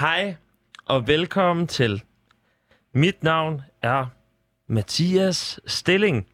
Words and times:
Hej 0.00 0.36
og 0.86 1.06
velkommen 1.06 1.66
til. 1.66 2.02
Mit 2.94 3.22
navn 3.22 3.62
er 3.82 4.06
Mathias 4.66 5.60
Stilling, 5.66 6.26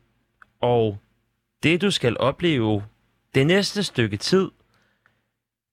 og 0.60 0.98
det 1.62 1.80
du 1.80 1.90
skal 1.90 2.18
opleve 2.18 2.84
det 3.34 3.46
næste 3.46 3.82
stykke 3.82 4.16
tid 4.16 4.50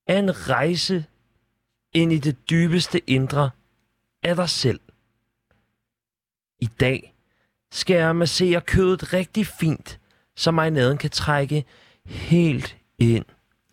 er 0.07 0.19
en 0.19 0.49
rejse 0.49 1.05
ind 1.93 2.11
i 2.13 2.17
det 2.17 2.49
dybeste 2.49 3.09
indre 3.09 3.49
af 4.23 4.35
dig 4.35 4.49
selv. 4.49 4.79
I 6.60 6.69
dag 6.79 7.15
skal 7.71 7.96
jeg 7.96 8.15
massere 8.15 8.62
kødet 8.62 9.13
rigtig 9.13 9.47
fint, 9.47 9.99
så 10.35 10.51
marinaden 10.51 10.97
kan 10.97 11.10
trække 11.10 11.65
helt 12.05 12.78
ind 12.99 13.25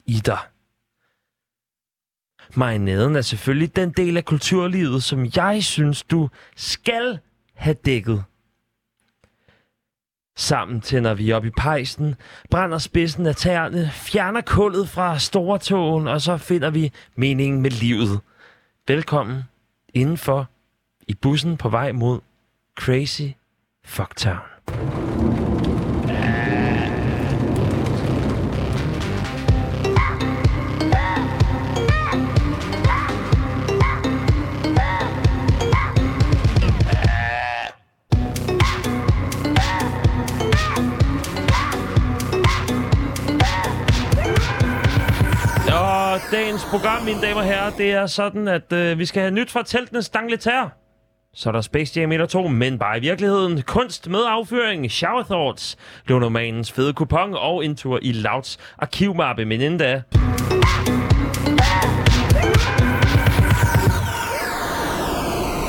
i 0.06 0.14
dig. 0.14 0.38
Marinaden 2.56 3.16
er 3.16 3.20
selvfølgelig 3.20 3.76
den 3.76 3.90
del 3.90 4.16
af 4.16 4.24
kulturlivet, 4.24 5.02
som 5.02 5.26
jeg 5.36 5.64
synes, 5.64 6.02
du 6.02 6.28
skal 6.56 7.18
have 7.54 7.76
dækket. 7.84 8.24
Sammen 10.36 10.80
tænder 10.80 11.14
vi 11.14 11.32
op 11.32 11.44
i 11.44 11.50
pejsen, 11.50 12.14
brænder 12.50 12.78
spidsen 12.78 13.26
af 13.26 13.36
tæerne, 13.36 13.90
fjerner 13.92 14.40
kullet 14.40 14.88
fra 14.88 15.18
stortåen, 15.18 16.08
og 16.08 16.20
så 16.20 16.36
finder 16.36 16.70
vi 16.70 16.92
meningen 17.16 17.62
med 17.62 17.70
livet. 17.70 18.20
Velkommen 18.88 19.42
indenfor 19.94 20.48
i 21.08 21.14
bussen 21.14 21.56
på 21.56 21.68
vej 21.68 21.92
mod 21.92 22.20
Crazy 22.78 23.22
Fucktown. 23.84 24.99
aftens 46.64 46.80
program, 46.80 47.02
mine 47.02 47.20
damer 47.22 47.40
og 47.40 47.44
herrer. 47.46 47.70
Det 47.70 47.92
er 47.92 48.06
sådan, 48.06 48.48
at 48.48 48.72
øh, 48.72 48.98
vi 48.98 49.06
skal 49.06 49.20
have 49.22 49.30
nyt 49.34 49.50
fra 49.50 49.62
teltenes 49.62 50.08
dangletær. 50.10 50.76
Så 51.34 51.50
er 51.50 51.52
der 51.52 51.60
Space 51.60 52.00
Jam 52.00 52.12
1 52.12 52.20
og 52.20 52.28
2, 52.28 52.48
men 52.48 52.78
bare 52.78 52.96
i 52.98 53.00
virkeligheden. 53.00 53.62
Kunst 53.62 54.08
med 54.08 54.20
afføring, 54.28 54.90
shower 54.90 55.22
thoughts, 55.22 55.78
Lunomanens 56.06 56.72
fede 56.72 56.92
kupon 56.92 57.34
og 57.34 57.64
en 57.64 57.76
tur 57.76 57.98
i 58.02 58.12
Louds 58.12 58.58
arkivmappe. 58.78 59.44
Men 59.44 59.60
inden 59.60 59.78
da... 59.78 60.02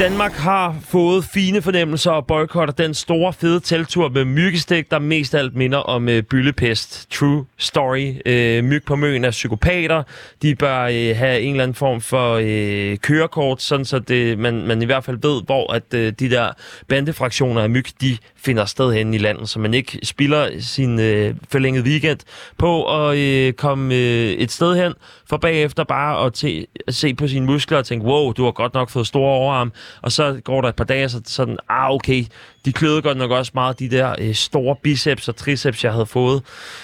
Danmark 0.01 0.31
har 0.33 0.75
fået 0.89 1.25
fine 1.33 1.61
fornemmelser 1.61 2.11
og 2.11 2.27
boykotter 2.27 2.73
den 2.73 2.93
store 2.93 3.33
fede 3.33 3.59
teltur 3.59 4.09
med 4.09 4.25
myggestik, 4.25 4.91
der 4.91 4.99
mest 4.99 5.35
af 5.35 5.39
alt 5.39 5.55
minder 5.55 5.77
om 5.77 6.09
øh, 6.09 6.23
byllepest. 6.23 7.11
True 7.11 7.45
story. 7.57 8.13
Øh, 8.25 8.63
myg 8.63 8.83
på 8.85 8.95
møen 8.95 9.25
er 9.25 9.31
psykopater. 9.31 10.03
De 10.41 10.55
bør 10.55 10.83
øh, 10.83 10.93
have 11.15 11.39
en 11.39 11.51
eller 11.51 11.63
anden 11.63 11.75
form 11.75 12.01
for 12.01 12.39
øh, 12.43 12.97
kørekort, 12.97 13.61
sådan 13.61 13.85
så 13.85 13.99
det, 13.99 14.39
man, 14.39 14.67
man 14.67 14.81
i 14.81 14.85
hvert 14.85 15.03
fald 15.03 15.17
ved, 15.21 15.41
hvor 15.45 15.73
at 15.73 15.93
øh, 15.93 16.13
de 16.19 16.29
der 16.29 16.49
bandefraktioner 16.87 17.61
af 17.61 17.69
myg, 17.69 17.85
de 18.01 18.17
finder 18.43 18.65
sted 18.65 18.93
hen 18.93 19.13
i 19.13 19.17
landet, 19.17 19.49
så 19.49 19.59
man 19.59 19.73
ikke 19.73 19.99
spilder 20.03 20.49
sin 20.59 20.99
øh, 20.99 21.35
forlængede 21.51 21.85
weekend 21.85 22.19
på 22.57 22.83
at 23.07 23.17
øh, 23.17 23.53
komme 23.53 23.95
øh, 23.95 24.31
et 24.31 24.51
sted 24.51 24.75
hen, 24.75 24.93
for 25.29 25.37
bagefter 25.37 25.83
bare 25.83 26.25
at, 26.25 26.33
te- 26.33 26.65
at 26.87 26.95
se 26.95 27.13
på 27.13 27.27
sine 27.27 27.45
muskler 27.45 27.77
og 27.77 27.85
tænke, 27.85 28.05
wow, 28.05 28.31
du 28.31 28.43
har 28.43 28.51
godt 28.51 28.73
nok 28.73 28.89
fået 28.89 29.07
store 29.07 29.29
overarm, 29.31 29.71
og 30.01 30.11
så 30.11 30.41
går 30.43 30.61
der 30.61 30.69
et 30.69 30.75
par 30.75 30.83
dage, 30.83 31.05
og 31.05 31.09
så 31.11 31.21
sådan, 31.25 31.57
ah 31.69 31.91
okay, 31.93 32.25
de 32.65 32.73
kløede 32.73 33.01
godt 33.01 33.17
nok 33.17 33.31
også 33.31 33.51
meget 33.53 33.79
de 33.79 33.89
der 33.89 34.15
øh, 34.19 34.33
store 34.35 34.75
biceps 34.83 35.27
og 35.27 35.35
triceps, 35.35 35.83
jeg 35.83 35.91
havde 35.93 36.05
fået. 36.05 36.43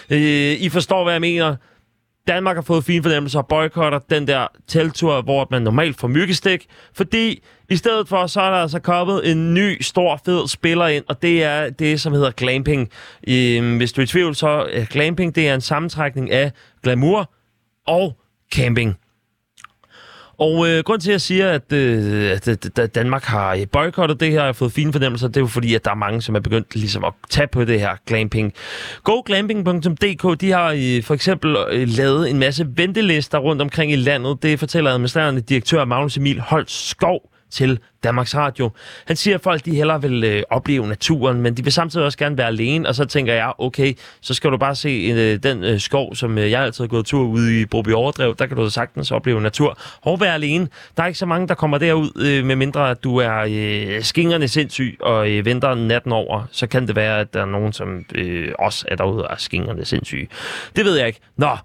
Øh, 0.09 0.21
I 0.59 0.69
forstår, 0.69 1.03
hvad 1.03 1.13
jeg 1.13 1.21
mener. 1.21 1.55
Danmark 2.27 2.55
har 2.55 2.61
fået 2.63 2.83
fine 2.85 3.03
fornemmelser 3.03 3.39
og 3.39 3.47
boykotter 3.47 3.99
den 3.99 4.27
der 4.27 4.47
teltur, 4.67 5.21
hvor 5.21 5.47
man 5.51 5.61
normalt 5.61 5.97
får 5.97 6.07
myggestik, 6.07 6.65
fordi 6.93 7.43
i 7.69 7.75
stedet 7.75 8.07
for, 8.09 8.27
så 8.27 8.41
er 8.41 8.49
der 8.49 8.57
altså 8.57 8.79
kommet 8.79 9.31
en 9.31 9.53
ny, 9.53 9.81
stor, 9.81 10.21
fed 10.25 10.47
spiller 10.47 10.87
ind, 10.87 11.03
og 11.07 11.21
det 11.21 11.43
er 11.43 11.69
det, 11.69 12.01
som 12.01 12.13
hedder 12.13 12.31
glamping. 12.31 12.89
Øhm, 13.27 13.77
hvis 13.77 13.93
du 13.93 14.01
er 14.01 14.03
i 14.03 14.07
tvivl, 14.07 14.35
så 14.35 14.47
er 14.49 14.65
øh, 14.73 14.87
glamping 14.87 15.35
det 15.35 15.47
er 15.49 15.55
en 15.55 15.61
sammentrækning 15.61 16.31
af 16.31 16.51
glamour 16.83 17.31
og 17.87 18.17
camping. 18.53 18.97
Og 20.39 20.67
øh, 20.69 20.83
grund 20.83 21.01
til, 21.01 21.09
at 21.09 21.11
jeg 21.11 21.21
siger, 21.21 21.49
at, 21.49 21.73
øh, 21.73 22.31
at 22.77 22.95
Danmark 22.95 23.23
har 23.23 23.53
øh, 23.53 23.67
boykottet 23.71 24.19
det 24.19 24.31
her 24.31 24.41
og 24.41 24.55
fået 24.55 24.71
fine 24.71 24.91
fornemmelser, 24.93 25.27
det 25.27 25.37
er 25.37 25.41
jo 25.41 25.47
fordi, 25.47 25.75
at 25.75 25.85
der 25.85 25.91
er 25.91 25.95
mange, 25.95 26.21
som 26.21 26.35
er 26.35 26.39
begyndt 26.39 26.75
ligesom 26.75 27.03
at 27.03 27.13
tage 27.29 27.47
på 27.47 27.65
det 27.65 27.79
her 27.79 27.91
glamping. 28.07 28.53
GoGlamping.dk, 29.03 30.41
de 30.41 30.51
har 30.51 30.71
øh, 30.77 31.03
for 31.03 31.13
eksempel 31.13 31.55
øh, 31.71 31.87
lavet 31.89 32.29
en 32.29 32.39
masse 32.39 32.67
ventelister 32.75 33.37
rundt 33.37 33.61
omkring 33.61 33.91
i 33.91 33.95
landet. 33.95 34.43
Det 34.43 34.59
fortæller 34.59 34.91
administrerende 34.91 35.41
direktør 35.41 35.85
Magnus 35.85 36.17
Emil 36.17 36.39
Holt 36.41 36.71
Skov 36.71 37.21
til 37.57 37.79
Danmarks 38.03 38.35
Radio. 38.35 38.69
Han 39.05 39.15
siger, 39.15 39.35
at 39.35 39.41
folk 39.41 39.65
de 39.65 39.75
hellere 39.75 40.01
vil 40.01 40.23
øh, 40.23 40.43
opleve 40.49 40.87
naturen, 40.87 41.41
men 41.41 41.57
de 41.57 41.63
vil 41.63 41.71
samtidig 41.73 42.05
også 42.05 42.17
gerne 42.17 42.37
være 42.37 42.47
alene, 42.47 42.87
og 42.89 42.95
så 42.95 43.05
tænker 43.05 43.33
jeg, 43.33 43.53
okay, 43.57 43.93
så 44.21 44.33
skal 44.33 44.51
du 44.51 44.57
bare 44.57 44.75
se 44.75 44.89
øh, 44.89 45.39
den 45.43 45.63
øh, 45.63 45.79
skov, 45.79 46.15
som 46.15 46.37
øh, 46.37 46.51
jeg 46.51 46.61
altid 46.63 46.83
har 46.83 46.87
gået 46.87 47.05
tur 47.05 47.23
ude 47.27 47.61
i 47.61 47.65
Broby 47.65 47.93
Overdrev, 47.93 48.35
der 48.39 48.45
kan 48.45 48.57
du 48.57 48.69
sagtens 48.69 49.11
opleve 49.11 49.41
natur. 49.41 49.77
Og 50.01 50.19
være 50.21 50.33
alene, 50.33 50.67
der 50.97 51.03
er 51.03 51.07
ikke 51.07 51.19
så 51.19 51.25
mange, 51.25 51.47
der 51.47 51.53
kommer 51.53 51.77
derud, 51.77 52.21
øh, 52.25 52.57
mindre 52.57 52.89
at 52.91 53.03
du 53.03 53.17
er 53.17 53.45
øh, 53.49 54.01
skingerne 54.03 54.47
sindssyg 54.47 54.97
og 55.01 55.31
øh, 55.31 55.45
venter 55.45 55.75
natten 55.75 56.11
over, 56.11 56.43
så 56.51 56.67
kan 56.67 56.87
det 56.87 56.95
være, 56.95 57.19
at 57.19 57.33
der 57.33 57.41
er 57.41 57.45
nogen, 57.45 57.73
som 57.73 58.05
øh, 58.15 58.51
også 58.59 58.85
er 58.87 58.95
derude 58.95 59.27
og 59.27 59.33
er 59.33 59.37
skingerne 59.37 59.85
sindssyg. 59.85 60.29
Det 60.75 60.85
ved 60.85 60.97
jeg 60.97 61.07
ikke. 61.07 61.19
Nå, 61.37 61.57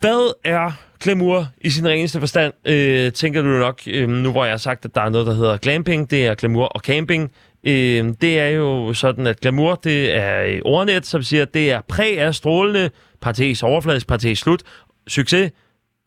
hvad 0.00 0.32
er 0.44 0.70
glamour 1.04 1.46
i 1.60 1.70
sin 1.70 1.88
reneste 1.88 2.18
forstand, 2.18 2.52
øh, 2.68 3.12
tænker 3.12 3.42
du 3.42 3.48
nok, 3.48 3.80
øh, 3.86 4.08
nu 4.08 4.30
hvor 4.30 4.44
jeg 4.44 4.52
har 4.52 4.58
sagt, 4.58 4.84
at 4.84 4.94
der 4.94 5.00
er 5.00 5.08
noget, 5.08 5.26
der 5.26 5.34
hedder 5.34 5.56
glamping, 5.56 6.10
det 6.10 6.26
er 6.26 6.34
glamour 6.34 6.64
og 6.66 6.80
camping. 6.80 7.30
Øh, 7.66 8.14
det 8.20 8.38
er 8.40 8.48
jo 8.48 8.94
sådan, 8.94 9.26
at 9.26 9.40
glamour, 9.40 9.74
det 9.74 10.14
er 10.16 10.60
ordnet, 10.64 11.06
som 11.06 11.22
siger, 11.22 11.42
at 11.42 11.54
det 11.54 11.70
er 11.70 11.80
præg 11.88 12.20
af 12.20 12.34
strålende, 12.34 12.90
parentes 13.20 13.62
overfladisk, 13.62 14.06
parentes 14.06 14.38
slut, 14.38 14.62
succes, 15.08 15.50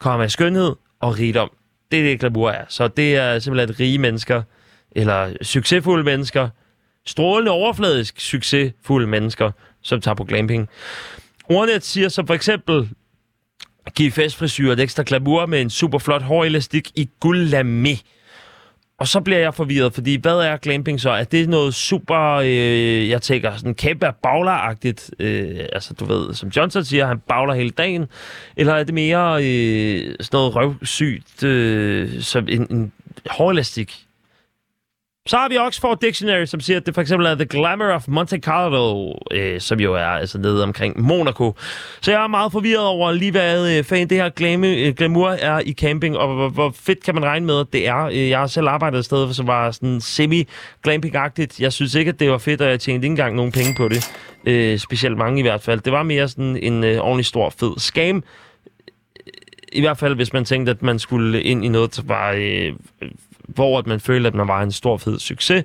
af 0.02 0.32
skønhed 0.32 0.76
og 1.02 1.20
rigdom. 1.20 1.50
Det 1.92 2.00
er 2.00 2.04
det, 2.04 2.20
glamour 2.20 2.50
er. 2.50 2.66
Så 2.70 2.88
det 2.88 3.16
er 3.16 3.40
simpelthen 3.40 3.80
rige 3.80 4.00
mennesker, 4.00 4.42
eller 4.92 5.34
succesfulde 5.42 6.04
mennesker, 6.04 6.50
strålende 7.06 7.52
overfladisk 7.52 8.20
succesfulde 8.20 9.08
mennesker, 9.08 9.52
som 9.82 10.02
tager 10.02 10.16
på 10.16 10.24
glamping. 10.24 10.68
Ordnet 11.50 11.84
siger 11.86 12.10
så 12.10 12.24
for 12.28 12.34
eksempel 12.34 12.90
GFS 13.90 14.36
frisyr, 14.36 14.72
et 14.72 14.80
ekstra 14.80 15.04
glamour 15.06 15.46
med 15.46 15.62
en 15.62 15.70
super 15.70 16.00
flot 16.00 16.22
hårelastik 16.22 16.92
i 16.96 17.10
guldlamé. 17.26 18.02
Og 19.00 19.08
så 19.08 19.20
bliver 19.20 19.40
jeg 19.40 19.54
forvirret, 19.54 19.94
fordi 19.94 20.16
hvad 20.16 20.34
er 20.36 20.58
glamping 20.58 21.02
så? 21.02 21.10
Er 21.10 21.24
det 21.24 21.50
noget 21.50 21.74
super, 21.76 22.18
øh, 22.34 23.10
jeg 23.10 23.22
tænker, 23.22 23.56
sådan 23.56 23.76
kæmpe 23.76 24.12
bagler 24.24 24.76
Øh, 25.20 25.60
altså, 25.74 25.94
du 25.94 26.06
ved, 26.06 26.34
som 26.34 26.50
Johnson 26.50 26.86
siger, 26.86 27.08
han 27.08 27.20
bagler 27.20 27.54
hele 27.54 27.70
dagen. 27.70 28.06
Eller 28.58 28.74
er 28.74 28.84
det 28.84 28.94
mere 28.94 29.44
øh, 29.46 30.10
sådan 30.20 30.28
noget 30.38 30.56
røvsygt, 30.56 31.44
øh, 31.44 32.22
som 32.22 32.48
en, 32.50 32.68
en 32.72 32.92
hårelastik? 33.26 33.96
Så 35.28 35.38
har 35.38 35.50
vi 35.50 35.58
Oxford 35.58 36.00
Dictionary, 36.02 36.46
som 36.46 36.60
siger, 36.60 36.78
at 36.78 36.86
det 36.86 36.94
for 36.94 37.02
eksempel 37.02 37.28
er 37.28 37.36
The 37.36 37.46
Glamour 37.46 37.88
of 37.92 38.08
Monte 38.08 38.38
Carlo, 38.40 39.14
øh, 39.32 39.62
som 39.62 39.80
jo 39.80 39.94
er 39.96 40.06
altså 40.06 40.38
nede 40.38 40.64
omkring 40.64 41.00
Monaco. 41.02 41.56
Så 42.02 42.12
jeg 42.12 42.24
er 42.24 42.28
meget 42.28 42.52
forvirret 42.52 42.86
over 42.86 43.12
lige 43.12 43.32
hvad 43.32 43.78
øh, 43.78 43.84
fan 43.84 44.08
det 44.10 44.18
her 44.18 44.30
glamour, 44.30 44.88
øh, 44.88 44.94
glamour 44.94 45.30
er 45.30 45.60
i 45.60 45.74
camping, 45.74 46.18
og 46.18 46.34
hvor, 46.36 46.50
hvor 46.50 46.74
fedt 46.76 47.04
kan 47.04 47.16
man 47.16 47.26
regne 47.26 47.46
med, 47.46 47.60
at 47.60 47.66
det 47.74 47.88
er. 47.88 48.06
Øh, 48.06 48.30
jeg 48.30 48.40
har 48.40 48.48
selv 48.48 48.68
arbejdet 48.68 49.00
et 49.00 49.06
sted, 49.06 49.34
som 49.34 49.48
var 49.48 49.72
sådan 49.72 50.02
semi-glamping-agtigt. 50.02 51.60
Jeg 51.60 51.74
synes 51.74 51.96
ikke, 51.96 52.10
at 52.10 52.20
det 52.20 52.32
var 52.32 52.38
fedt, 52.38 52.62
og 52.62 52.68
jeg 52.70 52.80
tjente 52.80 53.06
ikke 53.06 53.12
engang 53.12 53.36
nogen 53.36 53.52
penge 53.52 53.74
på 53.78 53.88
det. 53.88 54.12
Øh, 54.46 54.80
specielt 54.80 55.18
mange 55.18 55.40
i 55.40 55.42
hvert 55.42 55.62
fald. 55.62 55.80
Det 55.80 55.94
var 55.94 56.04
mere 56.04 56.28
sådan 56.28 56.58
en 56.58 56.84
øh, 56.84 57.00
ordentlig 57.02 57.26
stor, 57.26 57.50
fed 57.50 57.72
scam. 57.78 58.16
Øh, 58.16 58.22
I 59.72 59.80
hvert 59.80 59.98
fald, 59.98 60.16
hvis 60.16 60.34
man 60.34 60.46
tænkte, 60.46 60.70
at 60.72 60.82
man 60.82 61.00
skulle 61.00 61.42
ind 61.44 61.66
i 61.66 61.68
noget, 61.68 61.96
der 61.96 62.02
var... 62.06 62.34
Øh, 62.38 62.74
hvor 63.48 63.80
at 63.80 63.88
man 63.88 64.00
følte, 64.00 64.28
at 64.28 64.34
man 64.36 64.48
var 64.48 64.62
en 64.62 64.72
stor, 64.72 64.98
fed 64.98 65.20
succes. 65.20 65.64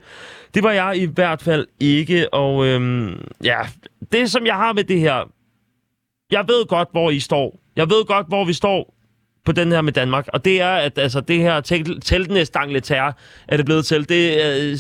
Det 0.55 0.63
var 0.63 0.73
jeg 0.73 0.93
i 0.97 1.05
hvert 1.05 1.43
fald 1.43 1.67
ikke, 1.81 2.35
og 2.35 2.67
øhm, 2.67 3.25
ja, 3.45 3.59
det 4.13 4.31
som 4.31 4.47
jeg 4.47 4.55
har 4.55 4.73
med 4.73 4.85
det 4.85 5.01
her, 5.01 5.31
jeg 6.31 6.45
ved 6.49 6.67
godt, 6.67 6.89
hvor 6.93 7.11
I 7.11 7.21
står. 7.21 7.59
Jeg 7.77 7.91
ved 7.91 8.05
godt, 8.05 8.29
hvor 8.29 8.45
vi 8.45 8.53
står 8.53 8.95
på 9.45 9.53
den 9.53 9.73
her 9.73 9.81
med 9.81 9.93
Danmark, 9.93 10.29
og 10.33 10.45
det 10.45 10.61
er, 10.61 10.75
at 10.77 10.99
altså, 10.99 11.21
det 11.21 11.39
her 11.39 11.61
teltende 12.05 12.45
stangletær 12.45 13.13
er 13.49 13.57
det 13.57 13.67
blevet 13.67 13.85
til. 13.87 14.09
Det, 14.09 14.43
øh, 14.45 14.77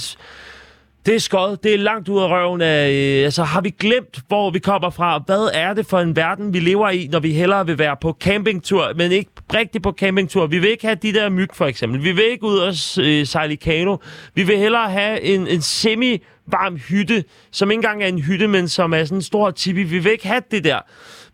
det 1.06 1.14
er 1.14 1.18
skod, 1.18 1.56
det 1.56 1.74
er 1.74 1.78
langt 1.78 2.08
ud 2.08 2.18
af 2.20 2.28
røven 2.28 2.60
af, 2.60 2.90
øh, 2.92 3.24
altså 3.24 3.42
har 3.44 3.60
vi 3.60 3.70
glemt, 3.70 4.18
hvor 4.28 4.50
vi 4.50 4.58
kommer 4.58 4.90
fra? 4.90 5.22
Hvad 5.26 5.48
er 5.54 5.74
det 5.74 5.86
for 5.86 6.00
en 6.00 6.16
verden, 6.16 6.52
vi 6.52 6.60
lever 6.60 6.90
i, 6.90 7.08
når 7.12 7.20
vi 7.20 7.32
hellere 7.32 7.66
vil 7.66 7.78
være 7.78 7.96
på 8.00 8.16
campingtur, 8.20 8.92
men 8.96 9.12
ikke 9.12 9.30
rigtig 9.54 9.82
på 9.82 9.92
campingtur? 9.92 10.46
Vi 10.46 10.58
vil 10.58 10.70
ikke 10.70 10.86
have 10.86 10.98
de 11.02 11.12
der 11.12 11.28
myg, 11.30 11.48
for 11.54 11.66
eksempel. 11.66 12.02
Vi 12.02 12.12
vil 12.12 12.24
ikke 12.24 12.44
ud 12.44 12.58
og 12.58 13.02
øh, 13.04 13.26
sejle 13.26 13.52
i 13.52 13.56
kano. 13.56 13.96
Vi 14.34 14.42
vil 14.42 14.58
hellere 14.58 14.90
have 14.90 15.20
en, 15.22 15.46
en 15.46 15.62
semi 15.62 16.22
varm 16.46 16.76
hytte, 16.76 17.24
som 17.50 17.70
ikke 17.70 17.78
engang 17.78 18.02
er 18.02 18.06
en 18.06 18.18
hytte, 18.18 18.46
men 18.48 18.68
som 18.68 18.92
er 18.94 19.04
sådan 19.04 19.18
en 19.18 19.22
stor 19.22 19.50
tipi. 19.50 19.82
Vi 19.82 19.98
vil 19.98 20.12
ikke 20.12 20.26
have 20.28 20.42
det 20.50 20.64
der. 20.64 20.78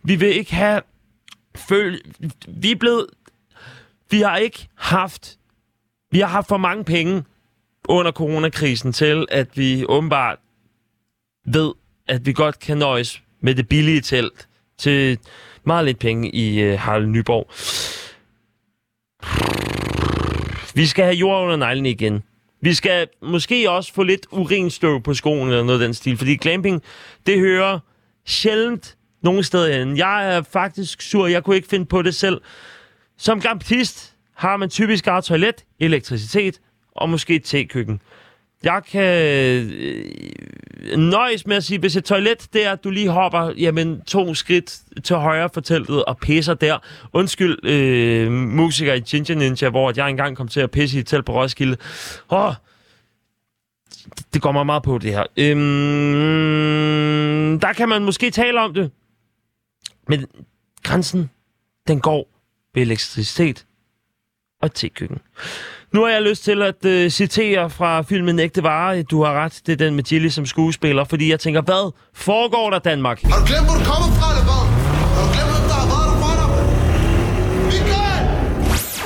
Vi 0.02 0.16
vil 0.16 0.36
ikke 0.36 0.54
have... 0.54 0.80
Føl... 1.68 2.00
Vi 2.48 2.70
er 2.70 2.76
blevet... 2.76 3.06
Vi 4.10 4.20
har 4.20 4.36
ikke 4.36 4.68
haft... 4.78 5.36
Vi 6.10 6.18
har 6.20 6.26
haft 6.26 6.48
for 6.48 6.56
mange 6.56 6.84
penge 6.84 7.22
under 7.88 8.12
coronakrisen 8.12 8.92
til, 8.92 9.26
at 9.30 9.46
vi 9.54 9.84
åbenbart 9.88 10.38
ved, 11.46 11.72
at 12.08 12.26
vi 12.26 12.32
godt 12.32 12.58
kan 12.58 12.76
nøjes 12.78 13.22
med 13.40 13.54
det 13.54 13.68
billige 13.68 14.00
telt 14.00 14.48
til 14.78 15.18
meget 15.64 15.84
lidt 15.84 15.98
penge 15.98 16.30
i 16.34 16.60
øh, 16.60 16.78
Harald 16.78 17.06
Nyborg. 17.06 17.50
Vi 20.74 20.86
skal 20.86 21.04
have 21.04 21.14
jord 21.14 21.42
under 21.44 21.56
neglen 21.56 21.86
igen. 21.86 22.22
Vi 22.60 22.74
skal 22.74 23.08
måske 23.22 23.70
også 23.70 23.94
få 23.94 24.02
lidt 24.02 24.26
urinstøv 24.30 25.02
på 25.02 25.14
skoene 25.14 25.50
eller 25.52 25.64
noget 25.64 25.80
af 25.80 25.86
den 25.86 25.94
stil, 25.94 26.16
fordi 26.16 26.36
glamping, 26.36 26.82
det 27.26 27.38
hører 27.38 27.78
sjældent 28.26 28.96
nogen 29.22 29.42
steder 29.42 29.78
hen. 29.78 29.96
Jeg 29.96 30.34
er 30.36 30.42
faktisk 30.42 31.02
sur, 31.02 31.26
jeg 31.26 31.44
kunne 31.44 31.56
ikke 31.56 31.68
finde 31.68 31.86
på 31.86 32.02
det 32.02 32.14
selv. 32.14 32.40
Som 33.16 33.40
gampist 33.40 34.14
har 34.34 34.56
man 34.56 34.70
typisk 34.70 35.06
eget 35.06 35.24
toilet, 35.24 35.64
elektricitet, 35.80 36.60
og 36.98 37.08
måske 37.10 37.34
et 37.34 37.42
tekøkken. 37.44 38.00
Jeg 38.62 38.82
kan 38.90 39.22
øh, 39.26 39.72
nøjes 40.96 41.46
med 41.46 41.56
at 41.56 41.64
sige, 41.64 41.78
hvis 41.80 41.96
et 41.96 42.04
toilet 42.04 42.48
der, 42.52 42.74
du 42.74 42.90
lige 42.90 43.08
hopper 43.10 43.52
jamen, 43.58 44.00
to 44.00 44.34
skridt 44.34 44.78
til 45.04 45.16
højre 45.16 45.50
for 45.54 45.60
teltet 45.60 46.04
og 46.04 46.18
pisser 46.18 46.54
der. 46.54 46.78
Undskyld, 47.12 47.64
øh, 47.66 48.32
musiker 48.32 48.94
i 48.94 49.00
Ginger 49.00 49.34
Ninja, 49.34 49.68
hvor 49.68 49.92
jeg 49.96 50.10
engang 50.10 50.36
kom 50.36 50.48
til 50.48 50.60
at 50.60 50.70
pisse 50.70 50.96
i 50.96 51.00
et 51.00 51.06
telt 51.06 51.24
på 51.24 51.32
Roskilde. 51.40 51.76
Åh, 52.30 52.52
det 54.34 54.42
går 54.42 54.52
mig 54.52 54.66
meget 54.66 54.82
på, 54.82 54.98
det 54.98 55.10
her. 55.12 55.24
Øhm, 55.36 57.58
der 57.60 57.72
kan 57.72 57.88
man 57.88 58.04
måske 58.04 58.30
tale 58.30 58.60
om 58.60 58.74
det. 58.74 58.90
Men 60.08 60.26
grænsen, 60.82 61.30
den 61.88 62.00
går 62.00 62.28
ved 62.74 62.82
elektricitet 62.82 63.66
og 64.62 64.74
til 64.74 64.90
tekøkken. 64.90 65.18
køkken 65.18 65.28
nu 65.92 66.02
har 66.04 66.08
jeg 66.10 66.22
lyst 66.22 66.44
til 66.44 66.62
at 66.62 66.84
øh, 66.84 67.10
citere 67.10 67.70
fra 67.70 68.02
filmen 68.02 68.38
Ægte 68.38 68.62
Vare. 68.62 69.02
Du 69.02 69.22
har 69.24 69.32
ret, 69.32 69.62
det 69.66 69.72
er 69.72 69.76
den 69.76 69.94
med 69.94 70.04
Jilly 70.12 70.28
som 70.28 70.46
skuespiller, 70.46 71.04
fordi 71.04 71.30
jeg 71.30 71.40
tænker, 71.40 71.60
hvad 71.60 71.92
foregår 72.14 72.70
der 72.70 72.78
Danmark? 72.78 73.22
Har 73.22 73.38
du 73.40 73.46
glemt, 73.46 73.64
hvor 73.66 73.74
du 73.74 73.80
kommer 73.84 74.08
fra, 74.18 74.30
eller 74.32 74.44
hvad? 74.48 74.58
Har 75.14 75.22
du 75.26 75.32
glemt, 75.34 75.50
hvem 75.54 75.64
der 75.70 75.76
er 75.84 75.88
været 75.92 76.08
der 76.40 76.48
for 76.50 76.56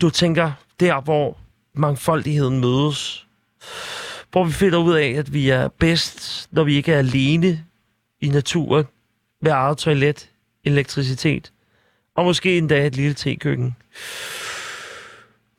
Du 0.01 0.11
tænker, 0.11 0.53
der 0.81 1.01
hvor 1.01 1.37
mangfoldigheden 1.75 2.61
mødes. 2.61 3.27
Hvor 4.33 4.45
vi 4.45 4.53
finder 4.53 4.79
ud 4.79 4.95
af, 4.95 5.09
at 5.19 5.33
vi 5.33 5.51
er 5.51 5.69
bedst, 5.81 6.49
når 6.53 6.65
vi 6.65 6.75
ikke 6.77 6.93
er 6.93 6.99
alene 6.99 7.65
i 8.21 8.29
naturen 8.29 8.85
ved 9.43 9.51
eget 9.53 9.79
toilet 9.79 10.30
elektricitet, 10.65 11.53
og 12.15 12.25
måske 12.25 12.59
endda 12.59 12.87
et 12.87 12.97
lille 12.97 13.15
tekøkken. 13.15 13.77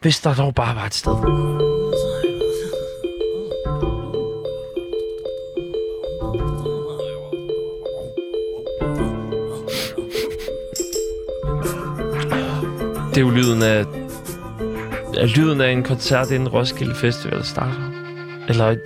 Hvis 0.01 0.19
der 0.19 0.35
dog 0.35 0.55
bare 0.55 0.75
var 0.75 0.85
et 0.85 0.93
sted. 0.93 1.11
Det 13.09 13.17
er 13.17 13.21
jo 13.21 13.29
lyden 13.29 13.63
af, 13.63 13.85
Ja, 15.15 15.25
lyden 15.25 15.61
af 15.61 15.71
en 15.71 15.83
koncert 15.83 16.31
inden 16.31 16.49
Roskilde 16.49 16.95
Festival 16.95 17.45
starter. 17.45 17.91
Eller 18.47 18.65
et 18.65 18.81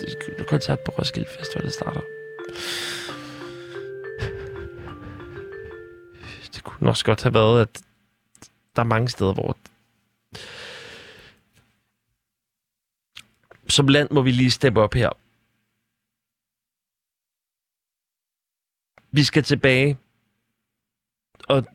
koncert 0.49 0.79
på 0.79 0.91
Roskilde 0.97 1.27
Festival 1.39 1.71
starter. 1.71 2.01
kunne 6.65 6.89
også 6.89 7.05
godt 7.05 7.23
have 7.23 7.33
været, 7.33 7.61
at 7.61 7.81
der 8.75 8.81
er 8.81 8.85
mange 8.85 9.09
steder, 9.09 9.33
hvor... 9.33 9.57
Som 13.67 13.87
land 13.87 14.07
må 14.11 14.21
vi 14.21 14.31
lige 14.31 14.51
steppe 14.51 14.81
op 14.81 14.93
her. 14.93 15.09
Vi 19.11 19.23
skal 19.23 19.43
tilbage. 19.43 19.97
Og 21.47 21.65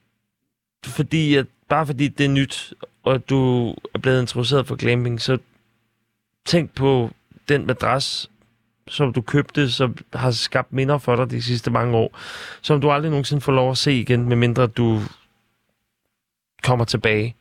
fordi 0.84 1.34
at, 1.34 1.46
bare 1.68 1.86
fordi 1.86 2.08
det 2.08 2.26
er 2.26 2.30
nyt, 2.30 2.74
og 3.02 3.28
du 3.30 3.68
er 3.94 3.98
blevet 4.02 4.20
introduceret 4.20 4.66
for 4.66 4.76
glamping, 4.76 5.20
så 5.20 5.38
tænk 6.44 6.74
på 6.74 7.10
den 7.48 7.66
madras, 7.66 8.30
som 8.88 9.12
du 9.12 9.20
købte, 9.22 9.70
som 9.70 9.96
har 10.14 10.30
skabt 10.30 10.72
minder 10.72 10.98
for 10.98 11.16
dig 11.16 11.30
de 11.30 11.42
sidste 11.42 11.70
mange 11.70 11.96
år, 11.96 12.18
som 12.62 12.80
du 12.80 12.90
aldrig 12.90 13.10
nogensinde 13.10 13.40
får 13.40 13.52
lov 13.52 13.70
at 13.70 13.78
se 13.78 13.92
igen, 13.92 14.28
medmindre 14.28 14.66
du 14.66 15.00
kommer 16.62 16.84
tilbage. 16.84 17.36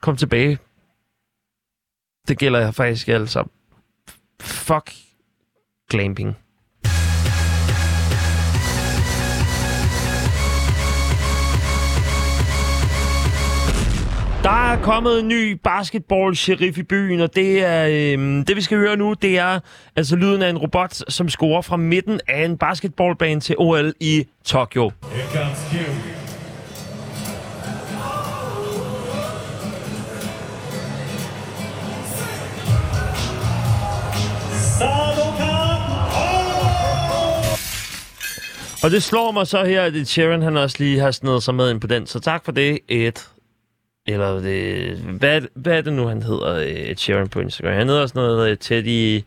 Kom 0.00 0.16
tilbage. 0.16 0.58
Det 2.28 2.38
gælder 2.38 2.58
jeg 2.60 2.74
faktisk 2.74 3.08
altså. 3.08 3.44
Fuck 4.40 4.92
glamping. 5.90 6.36
Der 14.48 14.72
er 14.72 14.82
kommet 14.82 15.20
en 15.20 15.28
ny 15.28 15.52
basketball-sheriff 15.64 16.78
i 16.78 16.82
byen, 16.82 17.20
og 17.20 17.34
det 17.36 17.64
er 17.64 17.84
øh, 17.86 18.46
det, 18.46 18.56
vi 18.56 18.60
skal 18.60 18.78
høre 18.78 18.96
nu, 18.96 19.14
det 19.22 19.38
er 19.38 19.60
altså 19.96 20.16
lyden 20.16 20.42
af 20.42 20.50
en 20.50 20.58
robot, 20.58 20.98
som 21.08 21.28
scorer 21.28 21.62
fra 21.62 21.76
midten 21.76 22.20
af 22.28 22.44
en 22.44 22.58
basketballbane 22.58 23.40
til 23.40 23.54
OL 23.58 23.92
i 24.00 24.26
Tokyo. 24.44 24.84
Og 38.84 38.90
det 38.90 39.02
slår 39.02 39.32
mig 39.32 39.46
så 39.46 39.64
her, 39.64 39.82
at 39.82 39.92
Sharon 40.08 40.42
han 40.42 40.56
også 40.56 40.76
lige 40.78 40.98
har 41.00 41.10
snedet 41.10 41.42
sig 41.42 41.54
med 41.54 41.70
ind 41.70 41.80
på 41.80 41.86
den, 41.86 42.06
så 42.06 42.20
tak 42.20 42.44
for 42.44 42.52
det, 42.52 42.78
et 42.88 43.28
eller 44.12 44.36
øh, 44.36 44.42
det, 44.44 44.94
hvad, 44.98 45.40
hvad 45.54 45.72
er 45.78 45.80
det 45.80 45.92
nu, 45.92 46.06
han 46.06 46.22
hedder, 46.22 46.54
øh, 46.54 46.66
Ed 46.66 46.96
Sheeran 46.96 47.28
på 47.28 47.40
Instagram? 47.40 47.72
Han 47.74 47.88
hedder 47.88 48.02
også 48.02 48.12
noget 48.18 48.50
øh, 48.50 48.56
Teddy... 48.60 49.22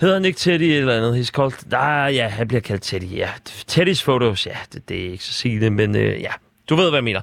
Hedder 0.00 0.14
han 0.14 0.24
ikke 0.24 0.38
Teddy 0.38 0.62
eller 0.62 0.96
andet? 0.96 1.20
He's 1.24 1.30
called... 1.30 1.72
Ah, 1.72 2.14
ja, 2.14 2.28
han 2.28 2.48
bliver 2.48 2.60
kaldt 2.60 2.82
Teddy, 2.82 3.16
ja. 3.16 3.28
Teddys 3.66 4.02
Photos, 4.02 4.46
ja, 4.46 4.56
det, 4.72 4.88
det 4.88 5.06
er 5.06 5.10
ikke 5.10 5.24
så 5.24 5.32
sigende, 5.32 5.70
men 5.70 5.96
øh, 5.96 6.20
ja, 6.20 6.30
du 6.68 6.74
ved, 6.76 6.84
hvad 6.90 6.96
jeg 6.96 7.04
mener. 7.04 7.20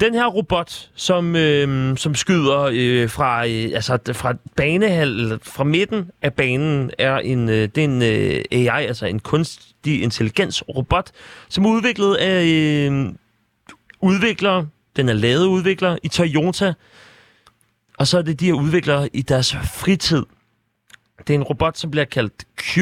Den 0.00 0.14
her 0.14 0.26
robot, 0.26 0.88
som, 0.94 1.36
øh, 1.36 1.96
som 1.96 2.14
skyder 2.14 2.70
øh, 2.74 3.08
fra, 3.10 3.46
øh, 3.48 3.64
altså, 3.74 3.98
fra 4.12 4.34
banehal, 4.56 5.08
eller 5.10 5.38
fra 5.42 5.64
midten 5.64 6.10
af 6.22 6.32
banen, 6.32 6.90
er 6.98 7.16
en, 7.16 7.48
øh, 7.48 7.68
det 7.74 7.78
er 7.78 7.84
en 7.84 8.02
øh, 8.02 8.44
AI, 8.52 8.86
altså 8.86 9.06
en 9.06 9.18
kunstig 9.20 10.02
intelligens 10.02 10.62
robot, 10.68 11.10
som 11.48 11.64
er 11.64 11.68
udviklet 11.68 12.14
af 12.14 12.44
øh, 12.46 13.06
udviklere 14.02 14.66
den 14.98 15.08
er 15.08 15.12
lavet 15.12 15.46
udvikler 15.46 15.98
i 16.02 16.08
Toyota. 16.08 16.74
Og 17.98 18.06
så 18.06 18.18
er 18.18 18.22
det 18.22 18.40
de 18.40 18.46
her 18.46 18.52
udviklere 18.52 19.08
i 19.12 19.22
deres 19.22 19.52
fritid. 19.74 20.22
Det 21.18 21.30
er 21.30 21.34
en 21.34 21.42
robot, 21.42 21.78
som 21.78 21.90
bliver 21.90 22.04
kaldt 22.04 22.44
Q. 22.56 22.78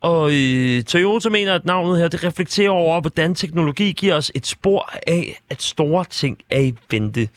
Og 0.00 0.34
øh, 0.34 0.82
Toyota 0.84 1.28
mener, 1.28 1.54
at 1.54 1.64
navnet 1.64 1.98
her 1.98 2.08
det 2.08 2.24
reflekterer 2.24 2.70
over, 2.70 3.00
hvordan 3.00 3.34
teknologi 3.34 3.92
giver 3.92 4.14
os 4.14 4.32
et 4.34 4.46
spor 4.46 4.90
af, 5.06 5.40
at 5.50 5.62
store 5.62 6.04
ting 6.04 6.38
er 6.50 6.60
i 6.60 6.74
vente 6.90 7.28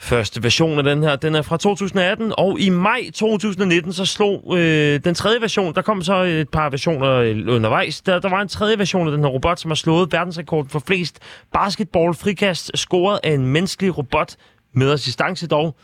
første 0.00 0.42
version 0.42 0.78
af 0.78 0.84
den 0.84 1.02
her. 1.02 1.16
Den 1.16 1.34
er 1.34 1.42
fra 1.42 1.56
2018, 1.56 2.32
og 2.38 2.60
i 2.60 2.68
maj 2.70 3.10
2019, 3.14 3.92
så 3.92 4.06
slog 4.06 4.58
øh, 4.58 5.00
den 5.04 5.14
tredje 5.14 5.40
version, 5.40 5.74
der 5.74 5.82
kom 5.82 6.02
så 6.02 6.16
et 6.22 6.48
par 6.48 6.70
versioner 6.70 7.10
øh, 7.10 7.36
undervejs, 7.48 8.00
der, 8.00 8.18
der 8.18 8.28
var 8.28 8.40
en 8.42 8.48
tredje 8.48 8.78
version 8.78 9.06
af 9.08 9.12
den 9.12 9.20
her 9.20 9.28
robot, 9.28 9.60
som 9.60 9.70
har 9.70 9.76
slået 9.76 10.12
verdensrekorden 10.12 10.70
for 10.70 10.82
flest 10.86 11.18
basketball-frikast, 11.52 12.70
scoret 12.74 13.20
af 13.22 13.32
en 13.34 13.46
menneskelig 13.46 13.98
robot 13.98 14.36
med 14.74 14.92
assistance 14.92 15.46
dog. 15.46 15.76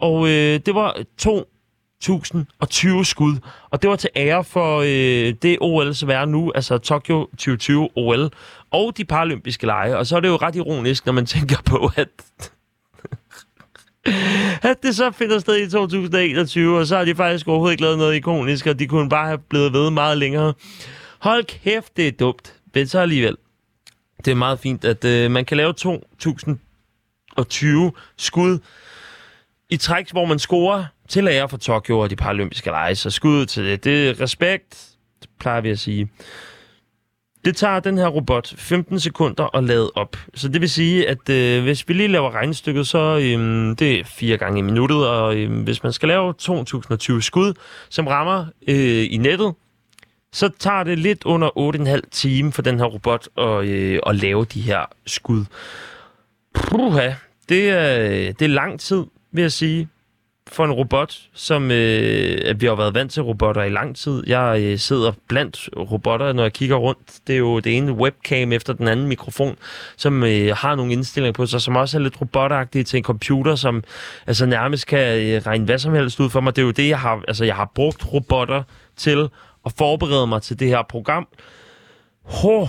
Og 0.00 0.28
øh, 0.28 0.60
det 0.66 0.74
var 0.74 0.96
2.020 1.22 3.04
skud, 3.04 3.38
og 3.70 3.82
det 3.82 3.90
var 3.90 3.96
til 3.96 4.10
ære 4.16 4.44
for 4.44 4.78
øh, 4.80 5.34
det 5.42 5.58
OL, 5.60 5.94
som 5.94 6.10
er 6.10 6.24
nu, 6.24 6.52
altså 6.54 6.78
Tokyo 6.78 7.24
2020 7.30 7.88
OL, 7.96 8.30
og 8.70 8.92
de 8.96 9.04
paralympiske 9.04 9.66
lege. 9.66 9.96
Og 9.96 10.06
så 10.06 10.16
er 10.16 10.20
det 10.20 10.28
jo 10.28 10.36
ret 10.36 10.56
ironisk, 10.56 11.06
når 11.06 11.12
man 11.12 11.26
tænker 11.26 11.56
på, 11.66 11.90
at 11.96 12.08
at 14.62 14.76
det 14.82 14.96
så 14.96 15.10
finder 15.10 15.38
sted 15.38 15.56
i 15.56 15.70
2021, 15.70 16.78
og 16.78 16.86
så 16.86 16.96
har 16.96 17.04
de 17.04 17.14
faktisk 17.14 17.48
overhovedet 17.48 17.72
ikke 17.72 17.82
lavet 17.82 17.98
noget 17.98 18.14
ikonisk, 18.14 18.66
og 18.66 18.78
de 18.78 18.86
kunne 18.86 19.08
bare 19.08 19.26
have 19.28 19.38
blevet 19.38 19.72
ved 19.72 19.90
meget 19.90 20.18
længere. 20.18 20.54
Hold 21.18 21.44
kæft, 21.44 21.96
det 21.96 22.08
er 22.08 22.12
dumt, 22.12 22.54
men 22.74 22.86
så 22.86 22.98
alligevel. 22.98 23.36
Det 24.24 24.30
er 24.30 24.34
meget 24.34 24.58
fint, 24.58 24.84
at 24.84 25.04
øh, 25.04 25.30
man 25.30 25.44
kan 25.44 25.56
lave 25.56 25.72
2020 25.72 27.92
skud 28.16 28.58
i 29.70 29.76
træk, 29.76 30.10
hvor 30.10 30.24
man 30.26 30.38
scorer 30.38 30.84
til 31.08 31.28
ære 31.28 31.48
for 31.48 31.56
Tokyo 31.56 31.98
og 31.98 32.10
de 32.10 32.16
paralympiske 32.16 32.70
lege. 32.70 32.94
Så 32.94 33.10
skud 33.10 33.46
til 33.46 33.64
det. 33.64 33.84
Det 33.84 34.08
er 34.08 34.20
respekt, 34.20 34.86
det 35.20 35.28
plejer 35.40 35.60
vi 35.60 35.70
at 35.70 35.78
sige. 35.78 36.10
Det 37.44 37.56
tager 37.56 37.80
den 37.80 37.98
her 37.98 38.06
robot 38.08 38.52
15 38.56 39.00
sekunder 39.00 39.56
at 39.56 39.64
lade 39.64 39.90
op. 39.94 40.16
Så 40.34 40.48
det 40.48 40.60
vil 40.60 40.70
sige, 40.70 41.08
at 41.08 41.28
øh, 41.28 41.62
hvis 41.62 41.88
vi 41.88 41.92
lige 41.94 42.08
laver 42.08 42.34
regnestykket, 42.34 42.86
så 42.86 42.98
øh, 43.22 43.68
det 43.78 43.82
er 44.00 44.04
fire 44.04 44.36
gange 44.36 44.58
i 44.58 44.62
minuttet, 44.62 45.08
og 45.08 45.36
øh, 45.36 45.62
hvis 45.64 45.82
man 45.82 45.92
skal 45.92 46.08
lave 46.08 46.32
2020 46.32 47.22
skud, 47.22 47.52
som 47.88 48.06
rammer 48.06 48.46
øh, 48.68 49.06
i 49.10 49.16
nettet, 49.20 49.54
så 50.32 50.50
tager 50.58 50.82
det 50.84 50.98
lidt 50.98 51.24
under 51.24 51.48
8,5 52.00 52.00
time 52.10 52.52
for 52.52 52.62
den 52.62 52.78
her 52.78 52.86
robot 52.86 53.28
at, 53.38 53.64
øh, 53.68 53.98
at 54.06 54.16
lave 54.16 54.44
de 54.44 54.60
her 54.60 54.80
skud. 55.06 55.44
Puha, 56.54 57.10
det 57.48 57.70
er, 57.70 58.04
øh, 58.04 58.10
det 58.18 58.42
er 58.42 58.46
lang 58.48 58.80
tid, 58.80 59.04
vil 59.32 59.42
jeg 59.42 59.52
sige 59.52 59.88
for 60.52 60.64
en 60.64 60.72
robot, 60.72 61.18
som 61.34 61.70
øh, 61.70 62.60
vi 62.60 62.66
har 62.66 62.74
været 62.74 62.94
vant 62.94 63.12
til 63.12 63.22
robotter 63.22 63.62
i 63.62 63.68
lang 63.70 63.96
tid. 63.96 64.22
Jeg 64.26 64.56
øh, 64.62 64.78
sidder 64.78 65.12
blandt 65.28 65.68
robotter, 65.76 66.32
når 66.32 66.42
jeg 66.42 66.52
kigger 66.52 66.76
rundt. 66.76 67.20
Det 67.26 67.32
er 67.34 67.38
jo 67.38 67.58
det 67.60 67.76
ene 67.76 67.92
webcam 67.92 68.52
efter 68.52 68.72
den 68.72 68.88
anden 68.88 69.06
mikrofon, 69.06 69.56
som 69.96 70.22
øh, 70.24 70.56
har 70.56 70.74
nogle 70.74 70.92
indstillinger 70.92 71.32
på 71.32 71.46
sig, 71.46 71.60
som 71.62 71.76
også 71.76 71.98
er 71.98 72.02
lidt 72.02 72.20
robotagtige 72.20 72.84
til 72.84 72.96
en 72.98 73.04
computer, 73.04 73.54
som 73.54 73.84
altså, 74.26 74.46
nærmest 74.46 74.86
kan 74.86 75.26
øh, 75.26 75.40
regne 75.46 75.64
hvad 75.64 75.78
som 75.78 75.94
helst 75.94 76.20
ud 76.20 76.30
for 76.30 76.40
mig. 76.40 76.56
Det 76.56 76.62
er 76.62 76.66
jo 76.66 76.72
det, 76.72 76.88
jeg 76.88 76.98
har, 77.00 77.22
altså, 77.28 77.44
jeg 77.44 77.56
har 77.56 77.70
brugt 77.74 78.12
robotter 78.12 78.62
til 78.96 79.28
at 79.66 79.72
forberede 79.78 80.26
mig 80.26 80.42
til 80.42 80.60
det 80.60 80.68
her 80.68 80.82
program. 80.88 81.28
Hå, 82.24 82.68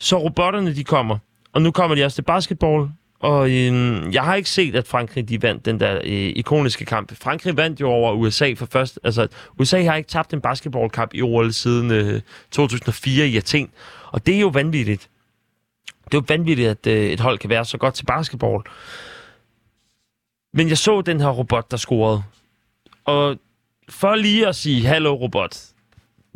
så 0.00 0.18
robotterne 0.18 0.74
de 0.76 0.84
kommer. 0.84 1.18
Og 1.52 1.62
nu 1.62 1.70
kommer 1.70 1.94
de 1.94 2.04
også 2.04 2.14
til 2.14 2.22
basketball, 2.22 2.88
og 3.20 3.50
øh, 3.50 4.14
jeg 4.14 4.24
har 4.24 4.34
ikke 4.34 4.48
set, 4.50 4.76
at 4.76 4.86
Frankrig 4.86 5.28
de 5.28 5.42
vandt 5.42 5.64
den 5.64 5.80
der 5.80 5.94
øh, 5.94 6.12
ikoniske 6.36 6.84
kamp. 6.84 7.12
Frankrig 7.22 7.56
vandt 7.56 7.80
jo 7.80 7.90
over 7.90 8.12
USA 8.12 8.54
for 8.56 8.66
først. 8.72 8.98
Altså, 9.04 9.26
USA 9.60 9.82
har 9.84 9.94
ikke 9.94 10.08
tabt 10.08 10.32
en 10.34 10.40
basketballkamp 10.40 11.14
i 11.14 11.22
OL 11.22 11.52
siden 11.52 11.90
øh, 11.90 12.20
2004 12.50 13.26
i 13.28 13.36
Athen. 13.36 13.70
Og 14.12 14.26
det 14.26 14.34
er 14.36 14.40
jo 14.40 14.48
vanvittigt. 14.48 15.08
Det 16.04 16.14
er 16.14 16.18
jo 16.18 16.24
vanvittigt, 16.28 16.68
at 16.68 16.86
øh, 16.86 17.00
et 17.08 17.20
hold 17.20 17.38
kan 17.38 17.50
være 17.50 17.64
så 17.64 17.78
godt 17.78 17.94
til 17.94 18.04
basketball. 18.04 18.62
Men 20.54 20.68
jeg 20.68 20.78
så 20.78 21.00
den 21.00 21.20
her 21.20 21.28
robot, 21.30 21.70
der 21.70 21.76
scorede. 21.76 22.22
Og 23.04 23.36
for 23.88 24.14
lige 24.14 24.46
at 24.48 24.56
sige, 24.56 24.86
hallo 24.86 25.14
robot, 25.14 25.50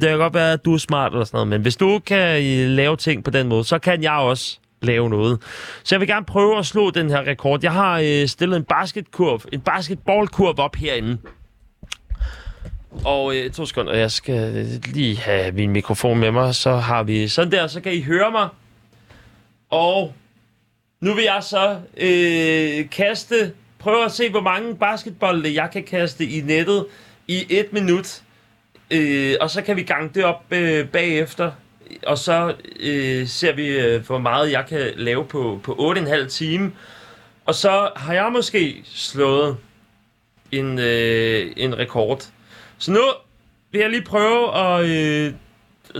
det 0.01 0.09
kan 0.09 0.19
godt 0.19 0.35
være, 0.35 0.53
at 0.53 0.65
du 0.65 0.75
er 0.75 0.79
smart 0.79 1.12
eller 1.12 1.25
sådan 1.25 1.37
noget, 1.37 1.49
men 1.49 1.62
hvis 1.62 1.77
du 1.77 1.99
kan 2.07 2.45
øh, 2.47 2.69
lave 2.71 2.97
ting 2.97 3.25
på 3.25 3.31
den 3.31 3.49
måde, 3.49 3.65
så 3.65 3.79
kan 3.79 4.03
jeg 4.03 4.12
også 4.12 4.59
lave 4.83 5.11
noget. 5.11 5.39
Så 5.85 5.95
jeg 5.95 6.01
vil 6.01 6.09
gerne 6.09 6.27
prøve 6.27 6.59
at 6.59 6.67
slå 6.67 6.91
den 6.91 7.11
her 7.11 7.21
rekord. 7.27 7.61
Jeg 7.62 7.73
har 7.73 8.01
øh, 8.05 8.27
stillet 8.27 8.57
en 8.57 8.65
basketkurv, 8.65 9.43
en 9.53 9.61
basketballkurv 9.61 10.55
op 10.59 10.75
herinde. 10.77 11.19
Og 13.05 13.37
øh, 13.37 13.51
to 13.51 13.67
sekunder, 13.67 13.95
jeg 13.95 14.11
skal 14.11 14.67
lige 14.93 15.19
have 15.19 15.53
min 15.53 15.71
mikrofon 15.71 16.19
med 16.19 16.31
mig. 16.31 16.55
Så 16.55 16.73
har 16.73 17.03
vi 17.03 17.29
sådan 17.29 17.53
der, 17.53 17.67
så 17.67 17.81
kan 17.81 17.93
I 17.93 18.01
høre 18.03 18.31
mig. 18.31 18.49
Og 19.71 20.15
nu 21.01 21.15
vil 21.15 21.25
jeg 21.25 21.39
så 21.43 21.77
øh, 21.97 22.91
kaste, 22.91 23.35
prøve 23.79 24.05
at 24.05 24.12
se, 24.12 24.31
hvor 24.31 24.41
mange 24.41 24.75
basketbolde 24.77 25.55
jeg 25.62 25.71
kan 25.73 25.83
kaste 25.85 26.25
i 26.25 26.41
nettet 26.41 26.87
i 27.29 27.47
et 27.51 27.67
minut. 27.73 28.23
Øh, 28.91 29.35
og 29.41 29.51
så 29.51 29.62
kan 29.62 29.77
vi 29.77 29.83
gange 29.83 30.11
det 30.15 30.25
op 30.25 30.45
øh, 30.51 30.89
bagefter 30.89 31.51
og 32.06 32.18
så 32.18 32.54
øh, 32.80 33.26
ser 33.28 33.52
vi, 33.52 33.66
øh, 33.68 34.06
hvor 34.06 34.18
meget 34.18 34.52
jeg 34.52 34.64
kan 34.68 34.92
lave 34.96 35.25
på, 35.26 35.61
på 35.62 35.94
8,5 35.99 36.26
time. 36.28 36.72
Og 37.44 37.54
så 37.54 37.90
har 37.96 38.14
jeg 38.14 38.32
måske 38.32 38.82
slået 38.84 39.56
en, 40.52 40.78
øh, 40.78 41.52
en 41.56 41.78
rekord. 41.78 42.22
Så 42.78 42.92
nu 42.92 43.00
vil 43.72 43.80
jeg 43.80 43.90
lige 43.90 44.02
prøve 44.04 44.56
at 44.58 44.87
øh, 44.88 45.32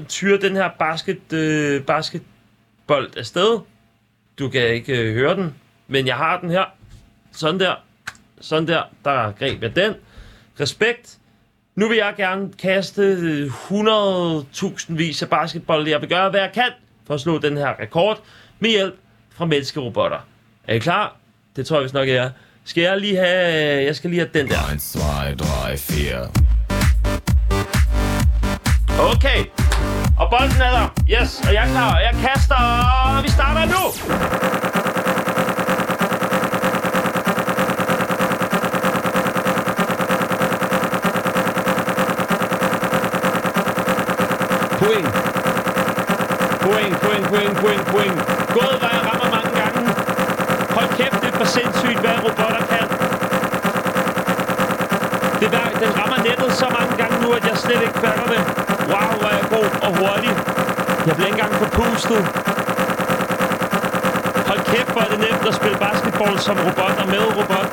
tyre 0.09 0.39
den 0.41 0.57
her 0.57 0.71
basket, 0.79 1.33
øh, 1.33 1.83
basketbold 1.83 3.17
afsted. 3.17 3.61
Du 4.39 4.49
kan 4.49 4.69
ikke 4.69 5.01
øh, 5.01 5.15
høre 5.15 5.37
den, 5.37 5.55
men 5.89 6.07
jeg 6.07 6.17
har 6.17 6.41
den 6.41 6.51
her. 6.51 6.65
Sådan 7.33 7.61
der. 7.61 7.75
Sådan 8.41 8.69
der. 8.69 8.83
Der 9.05 9.33
greb 9.33 9.63
jeg 9.63 9.77
den. 9.77 9.95
Respekt. 10.61 11.19
Nu 11.75 11.89
vil 11.89 11.97
jeg 11.97 12.15
gerne 12.17 12.49
kaste 12.63 13.49
100.000 14.63 14.85
vis 14.89 15.23
af 15.23 15.29
basketball. 15.29 15.89
Jeg 15.89 16.01
vil 16.01 16.09
gøre, 16.09 16.31
hvad 16.31 16.41
jeg 16.41 16.51
kan 16.55 16.71
for 17.07 17.15
at 17.15 17.21
slå 17.21 17.39
den 17.39 17.57
her 17.57 17.79
rekord 17.83 18.21
med 18.61 18.71
hjælp 18.71 18.95
fra 19.37 19.45
menneskerobotter. 19.45 20.17
Er 20.69 20.75
I 20.75 20.79
klar? 20.79 21.17
Det 21.57 21.67
tror 21.67 21.77
jeg 21.77 21.83
vist 21.83 21.95
nok, 21.95 22.09
jeg 22.09 22.17
er. 22.17 22.31
Skal 22.65 22.83
jeg 22.83 22.99
lige 23.01 23.17
have... 23.17 23.85
Jeg 23.85 23.97
skal 23.97 24.11
lige 24.11 24.21
have 24.21 24.31
den 24.35 24.49
der. 24.49 24.73
1, 25.31 25.39
2, 25.39 25.45
3, 25.45 25.77
4. 25.79 26.19
Okay. 29.11 29.45
Og 30.19 30.31
bolden 30.31 30.61
er 30.61 30.71
der. 30.71 30.95
Yes, 31.11 31.41
og 31.47 31.55
jeg 31.55 31.63
er 31.67 31.71
klar. 31.71 31.99
Jeg 31.99 32.13
kaster, 32.29 32.55
og 33.17 33.25
vi 33.25 33.29
starter 33.29 33.65
nu. 33.67 34.72
Queen. 44.83 45.05
Queen, 46.67 46.93
Queen, 46.99 47.23
Queen, 47.31 47.51
Queen, 47.63 47.81
Queen. 47.93 48.13
Gået 48.59 48.79
vej 48.83 48.97
rammer 49.07 49.29
mange 49.35 49.51
gange. 49.61 49.89
Hold 50.77 50.89
kæft, 50.99 51.17
det 51.23 51.29
er 51.35 51.39
for 51.39 51.45
sindssygt, 51.45 51.99
hvad 52.05 52.11
robotter 52.25 52.65
kan. 52.73 52.87
Det 55.41 55.53
der, 55.53 55.67
den 55.87 55.99
rammer 55.99 56.17
nettet 56.27 56.53
så 56.63 56.67
mange 56.79 56.97
gange 56.97 57.17
nu, 57.27 57.33
at 57.33 57.45
jeg 57.51 57.57
slet 57.57 57.83
ikke 57.83 57.95
fatter 58.05 58.25
det. 58.33 58.41
Wow, 58.91 59.09
hvor 59.19 59.29
er 59.29 59.35
jeg 59.41 59.45
god 59.57 59.71
og 59.87 59.91
hurtig. 59.99 60.35
Jeg 61.07 61.15
bliver 61.17 61.27
ikke 61.33 61.41
engang 61.43 61.55
forpustet. 61.63 62.21
Hold 64.49 64.63
kæft, 64.71 64.89
hvor 64.93 65.01
er 65.03 65.07
det 65.13 65.19
nemt 65.19 65.47
at 65.49 65.55
spille 65.55 65.79
basketball 65.79 66.39
som 66.39 66.57
robot 66.67 66.95
og 67.03 67.09
med 67.09 67.19
robot. 67.39 67.69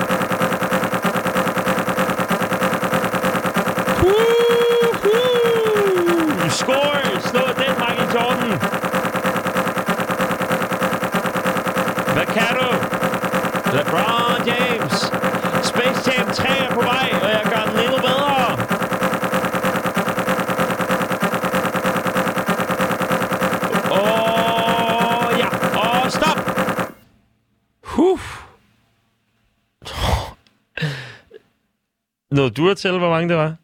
du 32.70 32.74
tælle, 32.76 33.00
hvor 33.00 33.10
mange 33.10 33.30
det 33.30 33.38
var? 33.38 33.56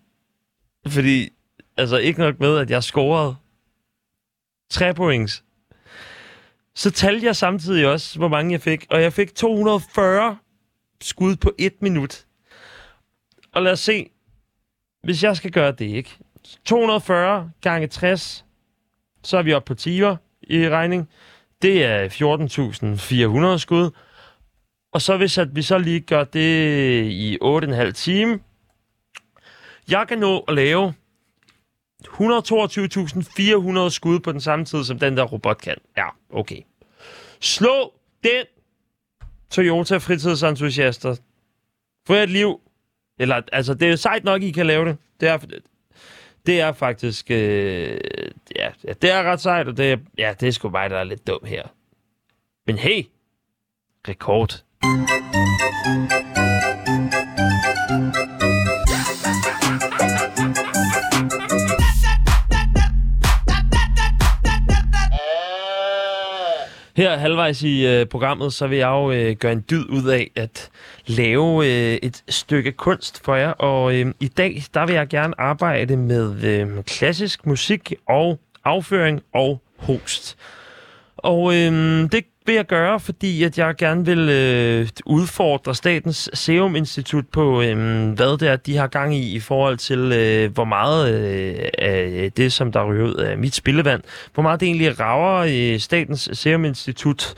Fordi, 0.87 1.29
altså 1.77 1.97
ikke 1.97 2.19
nok 2.19 2.39
med, 2.39 2.57
at 2.57 2.69
jeg 2.69 2.83
scorede 2.83 3.35
tre 4.69 4.93
points. 4.93 5.43
Så 6.75 6.91
talte 6.91 7.25
jeg 7.25 7.35
samtidig 7.35 7.87
også, 7.87 8.17
hvor 8.19 8.27
mange 8.27 8.51
jeg 8.51 8.61
fik. 8.61 8.85
Og 8.89 9.01
jeg 9.01 9.13
fik 9.13 9.35
240 9.35 10.37
skud 11.01 11.35
på 11.35 11.51
et 11.57 11.81
minut. 11.81 12.25
Og 13.53 13.61
lad 13.63 13.71
os 13.71 13.79
se, 13.79 14.09
hvis 15.03 15.23
jeg 15.23 15.37
skal 15.37 15.51
gøre 15.51 15.71
det, 15.71 15.85
ikke? 15.85 16.17
240 16.65 17.51
gange 17.61 17.87
60, 17.87 18.45
så 19.23 19.37
er 19.37 19.41
vi 19.41 19.53
oppe 19.53 19.67
på 19.67 19.73
timer 19.75 20.15
i 20.43 20.69
regning. 20.69 21.09
Det 21.61 21.85
er 21.85 22.03
14.400 23.53 23.57
skud. 23.57 23.91
Og 24.91 25.01
så 25.01 25.17
hvis 25.17 25.37
at 25.37 25.55
vi 25.55 25.61
så 25.61 25.77
lige 25.77 25.99
gør 25.99 26.23
det 26.23 27.03
i 27.05 27.37
8,5 27.43 27.91
time, 27.91 28.39
jeg 29.91 30.07
kan 30.07 30.17
nå 30.19 30.39
at 30.47 30.55
lave 30.55 30.93
122.400 32.07 33.89
skud 33.89 34.19
på 34.23 34.31
den 34.31 34.41
samme 34.41 34.65
tid, 34.65 34.83
som 34.83 34.99
den 34.99 35.17
der 35.17 35.23
robot 35.23 35.57
kan. 35.61 35.75
Ja, 35.97 36.07
okay. 36.29 36.59
Slå 37.41 37.93
den 38.23 38.45
Toyota 39.51 39.97
fritidsentusiaster. 39.97 41.15
Få 42.07 42.13
et 42.13 42.29
liv. 42.29 42.59
Eller, 43.19 43.41
altså, 43.51 43.73
det 43.73 43.85
er 43.85 43.89
jo 43.89 43.97
sejt 43.97 44.23
nok, 44.23 44.41
I 44.43 44.51
kan 44.51 44.67
lave 44.67 44.85
det. 44.89 44.97
Det 45.19 45.27
er, 45.29 45.37
det 46.45 46.61
er 46.61 46.71
faktisk... 46.71 47.31
Øh, 47.31 47.37
ja, 48.55 48.69
det 49.01 49.11
er 49.11 49.23
ret 49.23 49.41
sejt, 49.41 49.67
og 49.67 49.77
det 49.77 49.91
er, 49.91 49.97
ja, 50.17 50.33
det 50.39 50.47
er 50.47 50.51
sgu 50.51 50.69
mig, 50.69 50.89
der 50.89 50.97
er 50.97 51.03
lidt 51.03 51.27
dum 51.27 51.39
her. 51.45 51.63
Men 52.67 52.77
hey, 52.77 53.03
rekord. 54.07 54.61
Her 66.97 67.17
halvvejs 67.17 67.63
i 67.63 67.87
øh, 67.87 68.05
programmet, 68.05 68.53
så 68.53 68.67
vil 68.67 68.77
jeg 68.77 68.87
jo 68.87 69.11
øh, 69.11 69.35
gøre 69.35 69.51
en 69.51 69.65
dyd 69.69 69.85
ud 69.89 70.07
af 70.09 70.31
at 70.35 70.69
lave 71.07 71.67
øh, 71.67 71.99
et 72.03 72.23
stykke 72.29 72.71
kunst 72.71 73.23
for 73.25 73.35
jer. 73.35 73.51
Og 73.51 73.95
øh, 73.95 74.13
i 74.19 74.27
dag, 74.27 74.63
der 74.73 74.85
vil 74.85 74.95
jeg 74.95 75.07
gerne 75.07 75.33
arbejde 75.37 75.95
med 75.97 76.43
øh, 76.43 76.83
klassisk 76.83 77.45
musik 77.45 77.93
og 78.09 78.39
afføring 78.65 79.21
og 79.33 79.61
host. 79.77 80.37
Og 81.17 81.55
øh, 81.55 81.71
det 82.11 82.23
vil 82.45 82.55
jeg 82.55 82.65
gøre, 82.65 82.99
fordi 82.99 83.43
at 83.43 83.57
jeg 83.57 83.75
gerne 83.75 84.05
vil 84.05 84.19
øh, 84.29 84.87
udfordre 85.05 85.75
Statens 85.75 86.29
Serum 86.33 86.75
Institut 86.75 87.27
på, 87.27 87.61
øh, 87.61 88.07
hvad 88.11 88.37
det 88.37 88.47
er, 88.47 88.55
de 88.55 88.77
har 88.77 88.87
gang 88.87 89.15
i 89.15 89.31
i 89.35 89.39
forhold 89.39 89.77
til, 89.77 89.99
øh, 89.99 90.51
hvor 90.53 90.63
meget 90.63 91.13
øh, 91.81 92.31
det, 92.37 92.53
som 92.53 92.71
der 92.71 92.85
ryger 92.89 93.03
ud 93.05 93.13
af 93.15 93.37
mit 93.37 93.55
spillevand, 93.55 94.01
hvor 94.33 94.43
meget 94.43 94.59
det 94.59 94.65
egentlig 94.65 94.99
rager 94.99 95.43
i 95.43 95.79
Statens 95.79 96.29
Serum 96.33 96.65
Institut. 96.65 97.35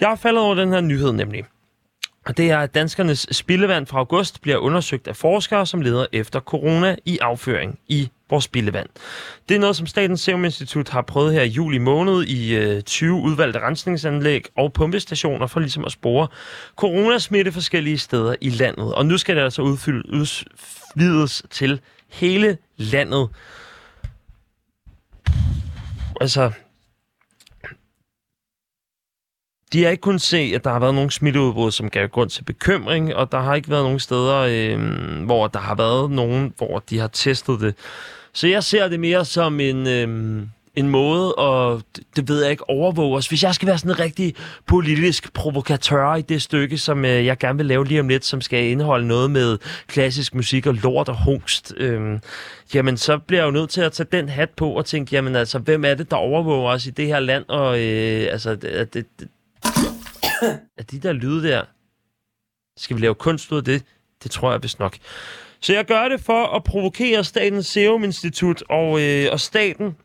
Jeg 0.00 0.08
har 0.08 0.16
faldet 0.16 0.42
over 0.42 0.54
den 0.54 0.72
her 0.72 0.80
nyhed 0.80 1.12
nemlig. 1.12 1.44
Og 2.26 2.36
det 2.36 2.50
er, 2.50 2.58
at 2.58 2.74
danskernes 2.74 3.26
spildevand 3.32 3.86
fra 3.86 3.98
august 3.98 4.42
bliver 4.42 4.56
undersøgt 4.56 5.08
af 5.08 5.16
forskere, 5.16 5.66
som 5.66 5.80
leder 5.80 6.06
efter 6.12 6.40
corona 6.40 6.96
i 7.04 7.18
afføring 7.18 7.78
i 7.88 8.08
vores 8.30 8.44
spildevand. 8.44 8.88
Det 9.48 9.54
er 9.54 9.58
noget, 9.58 9.76
som 9.76 9.86
Statens 9.86 10.20
Serum 10.20 10.44
Institut 10.44 10.88
har 10.88 11.02
prøvet 11.02 11.32
her 11.34 11.42
i 11.42 11.48
juli 11.48 11.78
måned 11.78 12.22
i 12.24 12.56
øh, 12.56 12.82
20 12.82 13.12
udvalgte 13.16 13.60
rensningsanlæg 13.60 14.44
og 14.56 14.72
pumpestationer 14.72 15.46
for 15.46 15.60
ligesom 15.60 15.84
at 15.84 15.92
spore 15.92 16.28
coronasmitte 16.76 17.52
forskellige 17.52 17.98
steder 17.98 18.34
i 18.40 18.48
landet. 18.50 18.94
Og 18.94 19.06
nu 19.06 19.18
skal 19.18 19.36
det 19.36 19.42
altså 19.42 19.62
udfyldes, 19.62 20.44
udvides 20.96 21.42
til 21.50 21.80
hele 22.12 22.58
landet. 22.78 23.28
Altså, 26.20 26.50
De 29.76 29.82
har 29.82 29.90
ikke 29.90 30.00
kun 30.00 30.18
se, 30.18 30.52
at 30.54 30.64
der 30.64 30.70
har 30.70 30.78
været 30.80 30.94
nogle 30.94 31.10
smitteudbrud, 31.10 31.70
som 31.70 31.90
gav 31.90 32.08
grund 32.08 32.30
til 32.30 32.44
bekymring, 32.44 33.14
og 33.14 33.32
der 33.32 33.38
har 33.40 33.54
ikke 33.54 33.70
været 33.70 33.84
nogen 33.84 33.98
steder, 34.00 34.36
øh, 34.38 34.80
hvor 35.26 35.46
der 35.46 35.58
har 35.58 35.74
været 35.74 36.10
nogen, 36.10 36.52
hvor 36.56 36.82
de 36.90 36.98
har 36.98 37.06
testet 37.08 37.60
det. 37.60 37.74
Så 38.32 38.46
jeg 38.48 38.64
ser 38.64 38.88
det 38.88 39.00
mere 39.00 39.24
som 39.24 39.60
en... 39.60 39.88
Øh, 39.88 40.42
en 40.76 40.88
måde 40.88 41.34
og 41.34 41.82
det 42.16 42.28
ved 42.28 42.42
jeg 42.42 42.50
ikke, 42.50 42.70
overvåge 42.70 43.16
os. 43.16 43.26
Hvis 43.28 43.42
jeg 43.42 43.54
skal 43.54 43.68
være 43.68 43.78
sådan 43.78 43.90
en 43.90 43.98
rigtig 43.98 44.34
politisk 44.66 45.32
provokatør 45.32 46.14
i 46.14 46.22
det 46.22 46.42
stykke, 46.42 46.78
som 46.78 47.04
øh, 47.04 47.26
jeg 47.26 47.38
gerne 47.38 47.56
vil 47.58 47.66
lave 47.66 47.84
lige 47.86 48.00
om 48.00 48.08
lidt, 48.08 48.24
som 48.24 48.40
skal 48.40 48.64
indeholde 48.70 49.06
noget 49.06 49.30
med 49.30 49.58
klassisk 49.86 50.34
musik 50.34 50.66
og 50.66 50.74
lort 50.74 51.08
og 51.08 51.24
hungst, 51.24 51.74
øh, 51.76 52.18
jamen 52.74 52.96
så 52.96 53.18
bliver 53.18 53.40
jeg 53.40 53.46
jo 53.46 53.50
nødt 53.50 53.70
til 53.70 53.80
at 53.80 53.92
tage 53.92 54.06
den 54.12 54.28
hat 54.28 54.50
på 54.50 54.70
og 54.72 54.84
tænke, 54.86 55.14
jamen 55.14 55.36
altså, 55.36 55.58
hvem 55.58 55.84
er 55.84 55.94
det, 55.94 56.10
der 56.10 56.16
overvåger 56.16 56.70
os 56.72 56.86
i 56.86 56.90
det 56.90 57.06
her 57.06 57.20
land? 57.20 57.44
Og 57.48 57.80
øh, 57.80 58.28
altså, 58.32 58.54
det, 58.56 58.94
det, 58.94 59.06
at 60.78 60.90
de 60.90 60.98
der 60.98 61.12
lyde 61.12 61.48
der, 61.48 61.62
skal 62.76 62.96
vi 62.96 63.02
lave 63.02 63.14
kunst 63.14 63.52
ud 63.52 63.58
af 63.58 63.64
det? 63.64 63.82
Det 64.22 64.30
tror 64.30 64.50
jeg 64.52 64.62
vist 64.62 64.78
nok. 64.78 64.96
Så 65.60 65.72
jeg 65.72 65.84
gør 65.84 66.08
det 66.08 66.20
for 66.20 66.46
at 66.56 66.64
provokere 66.64 67.24
Statens 67.24 67.66
Serum 67.66 68.04
Institut 68.04 68.62
og, 68.68 69.00
øh, 69.02 69.24
og 69.32 69.40
staten, 69.40 69.96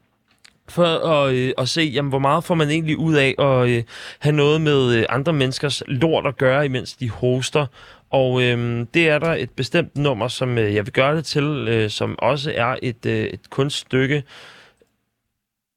for 0.70 0.86
at, 0.86 1.34
øh, 1.34 1.53
at 1.58 1.70
se, 1.70 1.81
jamen, 1.81 2.10
hvor 2.10 2.20
meget 2.20 2.43
får 2.43 2.55
man 2.55 2.70
egentlig 2.70 2.98
ud 2.98 3.13
af 3.15 3.36
at 3.39 3.70
øh, 3.70 3.84
have 4.20 4.36
noget 4.36 4.62
med 4.62 4.93
øh, 4.96 5.05
andre 5.10 5.34
menneskers 5.34 5.84
lort 5.88 6.25
at 6.25 6.38
gøre, 6.38 6.65
imens 6.65 6.93
de 6.93 7.10
hoster. 7.10 7.65
Og 8.10 8.41
øh, 8.43 8.86
det 8.93 9.10
er 9.10 9.20
der 9.20 9.34
et 9.34 9.50
bestemt 9.50 9.98
nummer, 9.98 10.27
som 10.27 10.58
øh, 10.58 10.75
jeg 10.75 10.86
vil 10.86 10.93
gøre 10.93 11.15
det 11.17 11.25
til, 11.25 11.43
øh, 11.43 11.89
som 11.89 12.15
også 12.20 12.53
er 12.55 12.75
et, 12.81 13.05
øh, 13.05 13.24
et 13.24 13.50
kunststykke, 13.50 14.24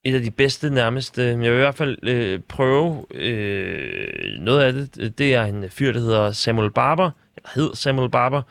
et 0.05 0.15
af 0.15 0.23
de 0.23 0.31
bedste 0.31 0.71
nærmest. 0.71 1.19
Jeg 1.19 1.39
vil 1.39 1.47
i 1.47 1.51
hvert 1.51 1.75
fald 1.75 1.99
øh, 2.03 2.41
prøve 2.41 3.07
øh, 3.15 4.41
noget 4.41 4.61
af 4.63 4.73
det. 4.73 5.19
Det 5.19 5.35
er 5.35 5.45
en 5.45 5.71
fyr, 5.71 5.93
der 5.93 6.01
hedder 6.01 6.33
Samuel 6.33 6.71
Barber, 6.71 7.11
eller 7.37 7.49
hed 7.55 7.71
Samuel 7.75 8.11
Barber, 8.11 8.43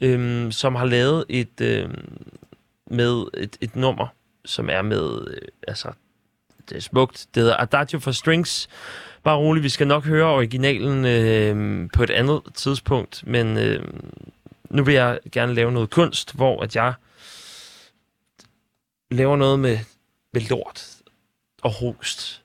øh, 0.00 0.52
som 0.52 0.74
har 0.74 0.84
lavet 0.84 1.24
et 1.28 1.60
øh, 1.60 1.90
med 2.86 3.24
et, 3.36 3.56
et 3.60 3.76
nummer, 3.76 4.06
som 4.44 4.70
er 4.70 4.82
med, 4.82 5.26
øh, 5.30 5.40
altså, 5.68 5.88
det 6.68 6.76
er 6.76 6.80
smukt. 6.80 7.26
Det 7.34 7.42
hedder 7.42 7.56
Adagio 7.56 7.98
for 7.98 8.12
Strings. 8.12 8.68
Bare 9.24 9.36
roligt, 9.36 9.64
vi 9.64 9.68
skal 9.68 9.86
nok 9.86 10.04
høre 10.04 10.26
originalen 10.26 11.04
øh, 11.04 11.88
på 11.94 12.02
et 12.02 12.10
andet 12.10 12.40
tidspunkt, 12.54 13.22
men 13.26 13.58
øh, 13.58 13.84
nu 14.70 14.84
vil 14.84 14.94
jeg 14.94 15.18
gerne 15.32 15.54
lave 15.54 15.72
noget 15.72 15.90
kunst, 15.90 16.36
hvor 16.36 16.62
at 16.62 16.76
jeg 16.76 16.92
laver 19.10 19.36
noget 19.36 19.58
med 19.58 19.78
med 20.32 20.40
lort 20.40 20.86
og 21.62 21.70
host. 21.70 22.42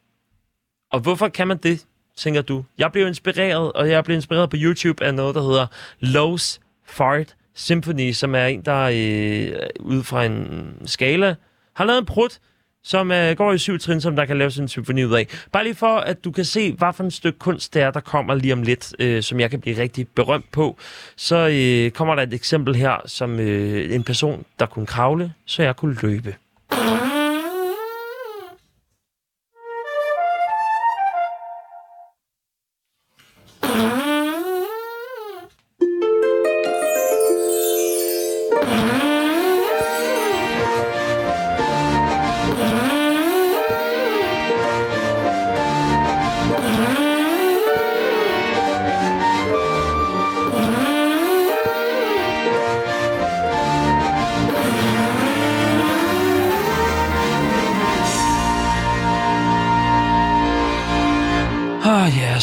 Og 0.91 0.99
hvorfor 0.99 1.27
kan 1.27 1.47
man 1.47 1.57
det, 1.57 1.85
tænker 2.17 2.41
du? 2.41 2.65
Jeg 2.77 2.91
blev 2.91 3.07
inspireret, 3.07 3.71
og 3.71 3.89
jeg 3.89 4.03
blev 4.03 4.15
inspireret 4.15 4.49
på 4.49 4.55
YouTube 4.59 5.03
af 5.03 5.13
noget, 5.13 5.35
der 5.35 5.41
hedder 5.41 5.67
Lowe's 6.03 6.59
Fart 6.85 7.35
Symphony, 7.53 8.11
som 8.11 8.35
er 8.35 8.45
en, 8.45 8.61
der 8.61 8.89
øh, 8.93 9.65
ud 9.79 10.03
fra 10.03 10.25
en 10.25 10.73
skala 10.85 11.35
har 11.75 11.85
lavet 11.85 11.99
en 11.99 12.05
prut, 12.05 12.39
som 12.83 13.11
øh, 13.11 13.35
går 13.37 13.53
i 13.53 13.57
syv 13.57 13.79
trin, 13.79 14.01
som 14.01 14.15
der 14.15 14.25
kan 14.25 14.37
lave 14.37 14.51
sin 14.51 14.67
symfoni 14.67 15.03
ud 15.03 15.13
af. 15.13 15.27
Bare 15.51 15.63
lige 15.63 15.75
for, 15.75 15.97
at 15.97 16.23
du 16.23 16.31
kan 16.31 16.45
se, 16.45 16.71
hvad 16.73 16.93
for 16.93 17.03
en 17.03 17.11
stykke 17.11 17.39
kunst 17.39 17.73
det 17.73 17.81
er, 17.81 17.91
der 17.91 17.99
kommer 17.99 18.35
lige 18.35 18.53
om 18.53 18.63
lidt, 18.63 18.93
øh, 18.99 19.23
som 19.23 19.39
jeg 19.39 19.49
kan 19.49 19.61
blive 19.61 19.77
rigtig 19.77 20.07
berømt 20.07 20.51
på. 20.51 20.77
Så 21.15 21.47
øh, 21.51 21.91
kommer 21.91 22.15
der 22.15 22.21
et 22.23 22.33
eksempel 22.33 22.75
her, 22.75 22.95
som 23.05 23.39
øh, 23.39 23.95
en 23.95 24.03
person, 24.03 24.45
der 24.59 24.65
kunne 24.65 24.85
kravle, 24.85 25.33
så 25.45 25.63
jeg 25.63 25.75
kunne 25.75 25.97
løbe. 26.01 26.35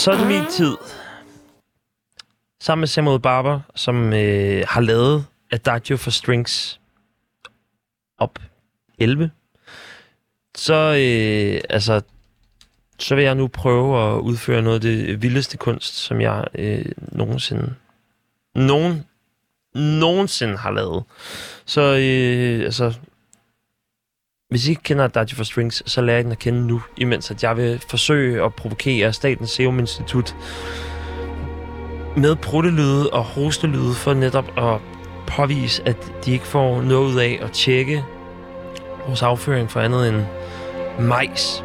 så 0.01 0.11
er 0.13 0.17
det 0.19 0.27
min 0.27 0.47
tid. 0.51 0.77
Sammen 2.61 2.81
med 2.81 2.89
Samuel 2.89 3.21
Barber, 3.21 3.61
som 3.75 4.13
øh, 4.13 4.65
har 4.69 4.81
lavet 4.81 5.27
Adagio 5.51 5.97
for 5.97 6.11
Strings 6.11 6.81
op 8.19 8.39
11. 8.99 9.31
Så, 10.57 10.75
øh, 10.75 11.61
altså, 11.71 12.01
så 12.99 13.15
vil 13.15 13.25
jeg 13.25 13.35
nu 13.35 13.47
prøve 13.49 14.15
at 14.17 14.21
udføre 14.21 14.63
noget 14.63 14.75
af 14.75 14.81
det 14.81 15.23
vildeste 15.23 15.57
kunst, 15.57 15.95
som 15.95 16.21
jeg 16.21 16.45
øh, 16.55 16.85
nogensinde, 16.97 17.75
nogen, 18.55 19.05
nogensinde 19.75 20.57
har 20.57 20.71
lavet. 20.71 21.05
Så 21.65 21.81
øh, 21.81 22.65
altså, 22.65 22.95
hvis 24.51 24.67
I 24.67 24.71
ikke 24.71 24.83
kender 24.83 25.05
Adachi 25.05 25.35
for 25.37 25.45
Strings, 25.45 25.83
så 25.91 26.03
lærer 26.03 26.19
I 26.19 26.23
den 26.23 26.33
at 26.33 26.39
kende 26.39 26.67
nu, 26.67 26.83
imens 26.97 27.31
at 27.31 27.43
jeg 27.43 27.57
vil 27.57 27.83
forsøge 27.91 28.45
at 28.45 28.55
provokere 28.55 29.13
Statens 29.13 29.51
Serum 29.51 29.79
Institut 29.79 30.37
med 32.17 32.37
pruttelyde 32.37 33.11
og 33.11 33.23
hostelyde 33.25 33.95
for 33.95 34.15
netop 34.15 34.45
at 34.59 34.79
påvise, 35.27 35.83
at 35.87 35.97
de 36.25 36.33
ikke 36.33 36.47
får 36.47 36.83
noget 36.83 37.13
ud 37.15 37.19
af 37.21 37.39
at 37.43 37.51
tjekke 37.53 38.05
vores 39.07 39.23
afføring 39.23 39.71
for 39.71 39.81
andet 39.81 40.09
end 40.09 40.23
majs. 41.07 41.65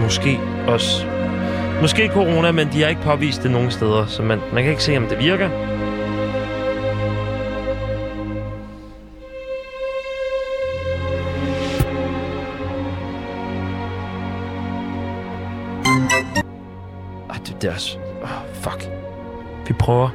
Måske 0.00 0.40
også. 0.66 1.06
Måske 1.80 2.08
corona, 2.08 2.52
men 2.52 2.68
de 2.72 2.80
har 2.82 2.88
ikke 2.88 3.02
påvist 3.02 3.42
det 3.42 3.50
nogen 3.50 3.70
steder, 3.70 4.06
så 4.06 4.22
man, 4.22 4.38
man 4.52 4.62
kan 4.62 4.70
ikke 4.72 4.82
se, 4.82 4.96
om 4.96 5.06
det 5.06 5.18
virker. 5.18 5.75
det 17.74 17.98
oh, 18.22 18.44
fuck. 18.62 18.88
Vi 19.68 19.72
prøver. 19.74 20.10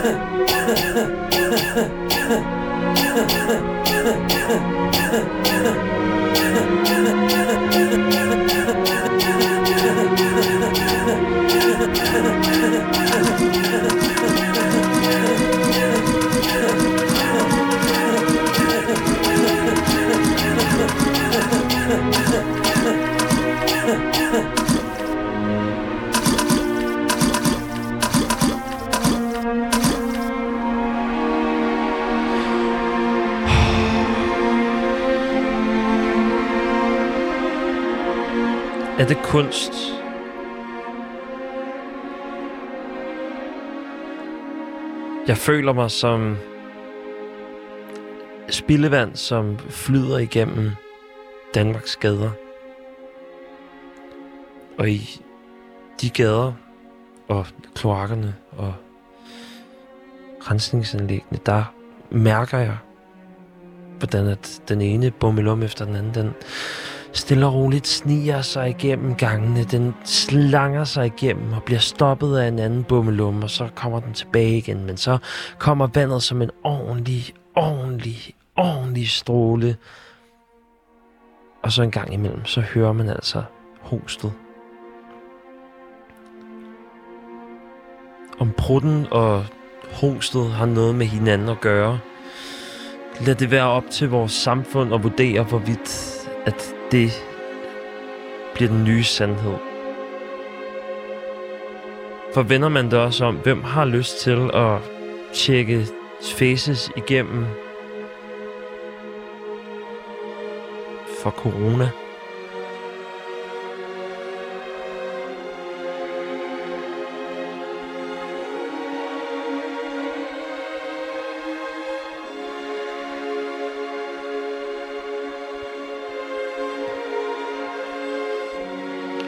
Er 39.02 39.06
det 39.06 39.16
kunst? 39.24 39.72
Jeg 45.26 45.36
føler 45.36 45.72
mig 45.72 45.90
som 45.90 46.36
spildevand, 48.50 49.16
som 49.16 49.58
flyder 49.58 50.18
igennem 50.18 50.70
Danmarks 51.54 51.96
gader. 51.96 52.30
Og 54.78 54.88
i 54.90 55.20
de 56.00 56.10
gader 56.10 56.52
og 57.28 57.46
kloakkerne 57.74 58.34
og 58.56 58.74
rensningsanlæggene, 60.40 61.38
der 61.46 61.74
mærker 62.10 62.58
jeg, 62.58 62.76
hvordan 63.98 64.26
at 64.26 64.62
den 64.68 64.80
ene 64.80 65.10
bummelum 65.10 65.62
efter 65.62 65.84
den 65.84 65.96
anden, 65.96 66.14
den 66.14 66.34
stille 67.12 67.46
og 67.46 67.54
roligt 67.54 67.86
sniger 67.86 68.40
sig 68.42 68.68
igennem 68.70 69.14
gangene. 69.16 69.64
Den 69.64 69.94
slanger 70.04 70.84
sig 70.84 71.06
igennem 71.06 71.52
og 71.52 71.62
bliver 71.62 71.78
stoppet 71.78 72.36
af 72.38 72.48
en 72.48 72.58
anden 72.58 72.84
bummelum, 72.84 73.42
og 73.42 73.50
så 73.50 73.68
kommer 73.74 74.00
den 74.00 74.12
tilbage 74.12 74.56
igen. 74.58 74.86
Men 74.86 74.96
så 74.96 75.18
kommer 75.58 75.88
vandet 75.94 76.22
som 76.22 76.42
en 76.42 76.50
ordentlig, 76.64 77.24
ordentlig, 77.56 78.16
ordentlig 78.56 79.08
stråle. 79.10 79.76
Og 81.62 81.72
så 81.72 81.82
en 81.82 81.90
gang 81.90 82.14
imellem, 82.14 82.44
så 82.44 82.60
hører 82.60 82.92
man 82.92 83.08
altså 83.08 83.42
hostet. 83.80 84.32
Om 88.38 88.52
prutten 88.58 89.06
og 89.10 89.44
hostet 89.92 90.46
har 90.50 90.66
noget 90.66 90.94
med 90.94 91.06
hinanden 91.06 91.48
at 91.48 91.60
gøre, 91.60 91.98
lad 93.20 93.34
det 93.34 93.50
være 93.50 93.66
op 93.66 93.84
til 93.90 94.08
vores 94.10 94.32
samfund 94.32 94.94
at 94.94 95.02
vurdere, 95.02 95.42
hvorvidt 95.42 96.11
at 96.46 96.74
det 96.92 97.10
bliver 98.54 98.70
den 98.70 98.84
nye 98.84 99.04
sandhed. 99.04 99.54
For 102.34 102.42
vender 102.42 102.68
man 102.68 102.84
det 102.84 102.98
også 102.98 103.24
om, 103.24 103.36
hvem 103.36 103.62
har 103.62 103.84
lyst 103.84 104.20
til 104.20 104.50
at 104.54 104.78
tjekke 105.34 105.86
faces 106.38 106.90
igennem 106.96 107.44
for 111.22 111.30
corona? 111.30 111.88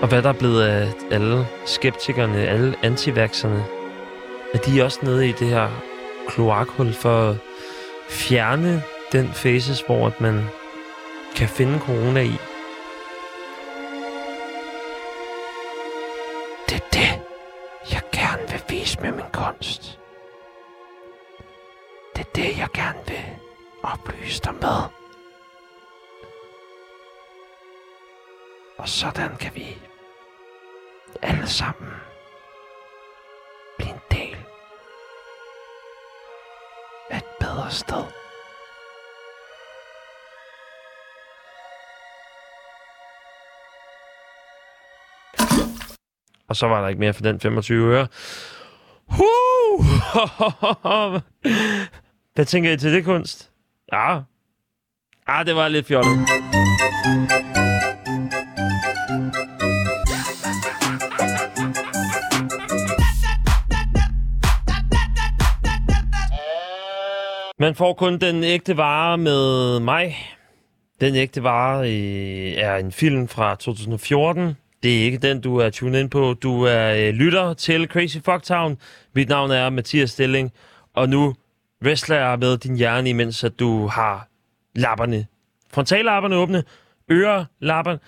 Og 0.05 0.09
hvad 0.09 0.23
der 0.23 0.29
er 0.29 0.39
blevet 0.39 0.63
af 0.63 0.93
alle 1.11 1.47
skeptikerne, 1.67 2.49
alle 2.49 2.77
antivakserne, 2.83 3.65
at 4.55 4.67
de 4.67 4.83
også 4.83 4.99
nede 5.03 5.29
i 5.29 5.33
det 5.33 5.49
her 5.49 5.69
kloakhul 6.29 6.93
for 6.95 7.31
at 7.31 7.37
fjerne 8.09 8.83
den 9.13 9.31
faces, 9.35 9.81
hvor 9.87 10.13
man 10.21 10.45
kan 11.37 11.49
finde 11.49 11.79
corona 11.79 12.21
i. 12.23 12.33
Det 16.69 16.77
er 16.81 16.87
det, 16.93 17.11
jeg 17.93 18.03
gerne 18.13 18.53
vil 18.53 18.63
vise 18.79 19.01
med 19.03 19.13
min 19.13 19.31
kunst. 19.33 19.99
Det 22.17 22.21
er 22.21 22.31
det, 22.35 22.59
jeg 22.59 22.69
gerne 22.75 23.01
vil 23.07 23.25
oplyse 23.83 24.41
dig 24.45 24.55
med. 24.55 24.81
Og 28.79 28.89
sådan 28.89 29.37
kan 29.41 29.51
vi 29.55 29.77
alle 31.25 31.49
sammen 31.49 31.91
blive 33.79 33.91
en 33.95 34.01
del 34.11 34.37
af 37.11 37.17
et 37.17 37.25
bedre 37.41 37.71
sted. 37.71 38.05
Og 46.49 46.57
så 46.57 46.67
var 46.67 46.81
der 46.81 46.89
ikke 46.89 47.01
mere 47.01 47.15
for 47.15 47.23
den 47.23 47.41
25 47.41 47.87
øre. 47.95 48.07
Huh! 49.09 49.87
Hvad 52.35 52.45
tænker 52.45 52.73
I 52.73 52.77
til 52.77 52.93
det 52.93 53.05
kunst? 53.05 53.51
Ja. 53.93 54.21
Ah, 55.27 55.47
det 55.47 55.57
var 55.57 55.69
lidt 55.69 55.87
fjollet. 55.87 56.29
Man 67.65 67.75
får 67.75 67.93
kun 67.95 68.19
den 68.19 68.45
ægte 68.45 68.77
vare 68.77 69.19
med 69.19 69.81
mig. 69.81 70.17
Den 71.01 71.15
ægte 71.15 71.43
vare 71.43 71.91
øh, 71.91 72.53
er 72.57 72.77
en 72.77 72.93
film 72.93 73.29
fra 73.29 73.55
2014. 73.55 74.57
Det 74.83 75.01
er 75.01 75.05
ikke 75.05 75.19
den, 75.19 75.41
du 75.41 75.57
er 75.57 75.71
tunet 75.71 76.01
ind 76.01 76.11
på. 76.11 76.35
Du 76.43 76.63
er 76.63 76.93
øh, 76.93 77.15
lytter 77.15 77.55
til 77.55 77.87
Crazy 77.87 78.17
Fucktown. 78.25 78.79
Mit 79.15 79.29
navn 79.29 79.51
er 79.51 79.71
Mathias 79.71 80.11
Stilling. 80.11 80.53
Og 80.95 81.09
nu 81.09 81.35
wrestler 81.85 82.17
jeg 82.17 82.39
med 82.39 82.59
din 82.59 82.77
hjerne, 82.77 83.11
imens 83.11 83.45
at 83.45 83.59
du 83.59 83.87
har 83.87 84.29
lapperne. 84.77 85.27
Frontallapperne 85.73 86.37
åbne. 86.37 86.65
Ørelapperne. 87.11 87.99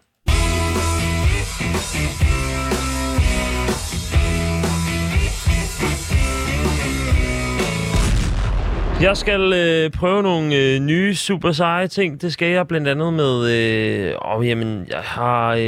Jeg 9.00 9.16
skal 9.16 9.52
øh, 9.52 9.90
prøve 9.90 10.22
nogle 10.22 10.56
øh, 10.56 10.78
nye 10.80 11.14
super 11.14 11.52
seje 11.52 11.88
ting. 11.88 12.22
Det 12.22 12.32
skal 12.32 12.48
jeg 12.48 12.68
blandt 12.68 12.88
andet 12.88 13.12
med... 13.12 13.50
Øh, 13.52 14.36
åh, 14.36 14.46
jamen, 14.46 14.84
jeg 14.88 14.98
har... 15.00 15.54
Øh, 15.54 15.64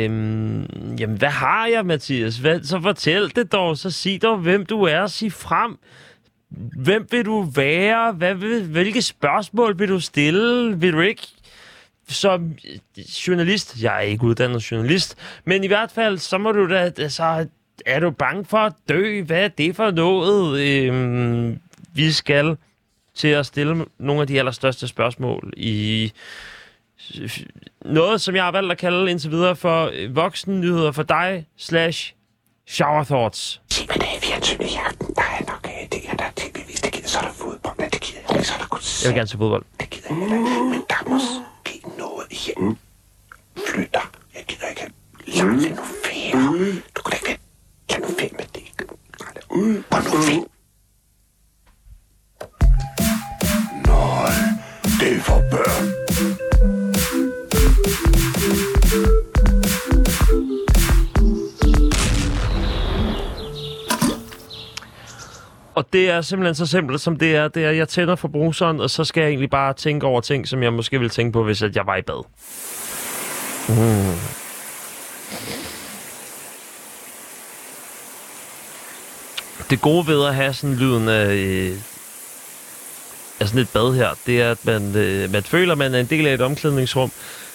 jamen, 1.00 1.16
hvad 1.18 1.28
har 1.28 1.66
jeg, 1.66 1.86
Mathias? 1.86 2.36
Hvad, 2.38 2.60
så 2.62 2.80
fortæl 2.80 3.32
det 3.36 3.52
dog. 3.52 3.76
Så 3.78 3.90
sig 3.90 4.22
dog, 4.22 4.36
hvem 4.38 4.66
du 4.66 4.82
er. 4.82 5.06
Sig 5.06 5.32
frem. 5.32 5.76
Hvem 6.82 7.06
vil 7.10 7.24
du 7.24 7.42
være? 7.42 8.12
Hvad 8.12 8.34
vil, 8.34 8.62
hvilke 8.62 9.02
spørgsmål 9.02 9.78
vil 9.78 9.88
du 9.88 10.00
stille? 10.00 10.76
Vil 10.78 10.92
du 10.92 11.00
ikke 11.00 11.22
som 12.08 12.44
øh, 12.96 13.04
journalist, 13.04 13.82
jeg 13.82 13.96
er 13.96 14.00
ikke 14.00 14.24
uddannet 14.24 14.70
journalist, 14.70 15.18
men 15.44 15.64
i 15.64 15.66
hvert 15.66 15.90
fald, 15.90 16.18
så 16.18 16.38
må 16.38 16.52
du 16.52 16.68
da, 16.70 16.78
altså, 16.98 17.46
er 17.86 18.00
du 18.00 18.10
bange 18.10 18.44
for 18.44 18.58
at 18.58 18.72
dø? 18.88 19.22
Hvad 19.22 19.44
er 19.44 19.48
det 19.48 19.76
for 19.76 19.90
noget? 19.90 20.60
Øh, 20.60 21.52
vi 21.94 22.12
skal 22.12 22.56
til 23.16 23.29
at 23.29 23.46
stille 23.46 23.85
nogle 23.98 24.20
af 24.20 24.26
de 24.26 24.38
allerstørste 24.38 24.88
spørgsmål 24.88 25.52
i 25.57 26.12
noget, 27.85 28.20
som 28.20 28.35
jeg 28.37 28.44
har 28.44 28.50
valgt 28.50 28.72
at 28.72 28.79
kalde 28.79 29.11
indtil 29.11 29.31
videre 29.31 29.57
for 29.57 29.90
øh, 29.94 30.16
voksen 30.16 30.61
nyheder 30.61 30.92
for 30.92 31.02
dig, 31.02 31.46
slash 31.57 32.14
shower 32.68 33.05
thoughts. 33.05 33.61
Sig 33.70 33.87
mig 33.90 33.96
i 34.16 34.20
fjernsynet 34.26 34.61
Der 35.16 35.22
er 35.22 35.50
nok 35.50 35.68
øh, 35.92 36.16
der 36.18 36.24
tv-vis. 36.37 36.81
Det 36.81 36.92
gider 36.92 37.09
så 37.09 37.18
der 37.22 37.33
fodbold, 37.33 37.74
men 37.79 37.90
det 37.90 38.00
gider 38.00 38.20
jeg 38.29 38.37
ikke. 38.37 38.48
Så 38.48 38.55
der 38.61 38.64
kun 38.66 38.81
Jeg 39.05 39.09
vil 39.11 39.16
gerne 39.18 39.29
se 39.29 39.38
fodbold. 39.38 39.64
Det 39.81 39.90
gider 39.90 40.09
jeg 40.11 40.22
ikke, 40.22 40.35
Men 40.70 40.83
der 40.88 41.09
må 41.11 41.18
noget 41.98 42.31
hjemme. 42.46 42.76
Flytter. 43.74 44.11
Jeg 44.35 44.42
gider 44.48 44.66
ikke. 44.66 44.83
Lad 45.26 45.44
nu 45.46 45.83
fære. 46.05 46.81
Du 46.96 47.02
kunne 47.02 47.11
da 47.12 47.16
ikke 47.16 47.26
være. 47.29 48.00
Lad 48.00 48.09
nu 48.09 48.14
fære 48.18 48.31
med 48.33 48.44
det. 48.55 48.64
Lad 49.92 50.02
nu 50.02 50.22
fære. 50.22 50.44
er 55.16 55.22
for 55.22 55.40
børn. 55.50 55.92
Og 65.74 65.87
det 65.92 66.11
er 66.11 66.20
simpelthen 66.20 66.55
så 66.55 66.66
simpelt, 66.66 67.00
som 67.00 67.16
det 67.16 67.37
er. 67.37 67.48
Det 67.48 67.64
er, 67.64 67.70
jeg 67.70 67.88
tænder 67.88 68.16
for 68.16 68.29
bruseren, 68.29 68.81
og 68.81 68.90
så 68.90 69.05
skal 69.05 69.20
jeg 69.20 69.29
egentlig 69.29 69.50
bare 69.50 69.74
tænke 69.74 70.07
over 70.07 70.20
ting, 70.20 70.48
som 70.48 70.62
jeg 70.62 70.72
måske 70.72 70.98
ville 70.98 71.11
tænke 71.11 71.33
på, 71.33 71.42
hvis 71.44 71.62
jeg 71.62 71.87
var 71.87 71.96
i 71.96 72.02
bad. 72.02 72.24
Mm. 73.68 74.16
Det 79.70 79.81
gode 79.81 80.07
ved 80.07 80.24
at 80.26 80.35
have 80.35 80.52
sådan 80.52 80.76
lyden 80.76 81.09
af 81.09 81.35
øh, 81.35 81.72
af 83.40 83.49
sådan 83.49 83.61
et 83.62 83.68
bad 83.68 83.94
her, 83.94 84.09
det 84.27 84.40
er, 84.42 84.51
at 84.51 84.66
man, 84.66 84.94
øh, 84.96 85.33
man 85.33 85.42
føler, 85.42 85.72
at 85.72 85.79
man 85.79 85.94
er 85.94 86.01
en 86.01 86.07
del 86.07 86.27
af 86.27 86.35
et 86.35 86.40
omklædningsrum. 86.40 87.12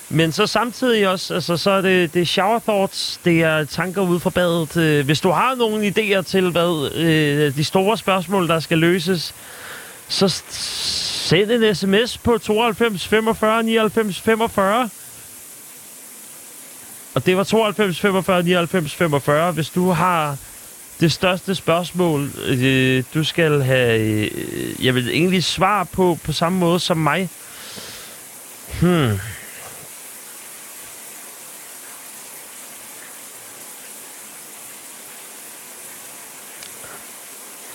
Men 0.10 0.32
så 0.32 0.48
samtidig 0.48 1.10
også, 1.10 1.34
altså, 1.34 1.58
så 1.58 1.72
er 1.72 1.82
det, 1.82 2.14
det 2.14 2.22
er 2.22 2.26
shower 2.26 2.60
thoughts, 2.60 3.20
det 3.26 3.42
er 3.42 3.66
tanker 3.66 4.02
ude 4.02 4.20
fra 4.20 4.30
badet. 4.30 4.78
Øh, 4.78 5.06
hvis 5.06 5.22
du 5.22 5.30
har 5.30 5.56
nogle 5.56 5.88
idéer 5.98 6.22
til, 6.22 6.50
hvad 6.50 6.92
øh, 6.96 7.56
de 7.56 7.64
store 7.64 7.98
spørgsmål, 7.98 8.48
der 8.48 8.60
skal 8.60 8.78
løses, 8.78 9.34
så 10.08 10.28
send 10.50 11.52
en 11.52 11.76
sms 11.76 12.18
på 12.18 12.38
92 12.38 13.08
45 13.08 13.64
99 13.64 14.22
45. 14.22 14.90
Og 17.16 17.26
det 17.26 17.38
var 17.38 17.44
92 17.44 18.00
45 18.00 18.44
99 18.44 18.96
45. 18.96 19.52
Hvis 19.52 19.70
du 19.70 19.90
har 19.90 20.38
det 21.02 21.12
største 21.12 21.56
spørgsmål, 21.56 22.30
øh, 22.46 23.04
du 23.14 23.24
skal 23.24 23.62
have, 23.64 24.02
øh, 24.02 24.86
jeg 24.86 24.96
vil 24.96 25.10
egentlig 25.10 25.44
svar 25.44 25.84
på, 25.84 26.18
på 26.24 26.34
samme 26.34 26.58
måde 26.60 26.80
som 26.80 26.98
mig. 26.98 27.30
Hmm. 28.82 29.18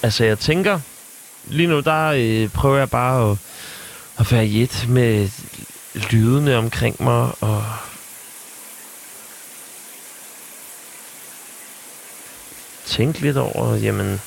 Altså, 0.03 0.25
jeg 0.25 0.39
tænker, 0.39 0.81
lige 1.47 1.67
nu, 1.67 1.81
der 1.81 2.05
øh, 2.05 2.49
prøver 2.49 2.79
jeg 2.79 2.91
bare 2.91 3.31
at, 3.31 3.37
at 4.19 4.33
være 4.33 4.51
jet 4.55 4.87
med 4.89 5.29
lydene 6.11 6.57
omkring 6.57 7.03
mig, 7.03 7.31
og 7.41 7.65
tænke 12.87 13.21
lidt 13.21 13.37
over, 13.37 13.77
jamen... 13.77 14.21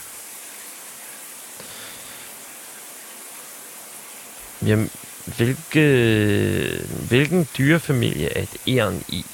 Jamen, 4.65 4.89
hvilke, 5.25 6.85
hvilken 7.07 7.49
dyrefamilie 7.57 8.37
er 8.37 8.41
et 8.41 8.57
æren 8.75 9.03
i? 9.07 9.25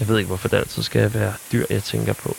Jeg 0.00 0.08
ved 0.08 0.18
ikke, 0.18 0.26
hvorfor 0.26 0.48
det 0.48 0.56
altid 0.56 0.82
skal 0.82 1.14
være 1.14 1.34
dyr, 1.52 1.66
jeg 1.70 1.82
tænker 1.82 2.12
på. 2.12 2.36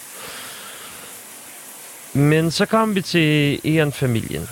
Men 2.14 2.52
så 2.52 2.66
kommer 2.66 2.94
vi 2.96 3.02
til 3.02 3.62
æren-familien. 3.66 4.50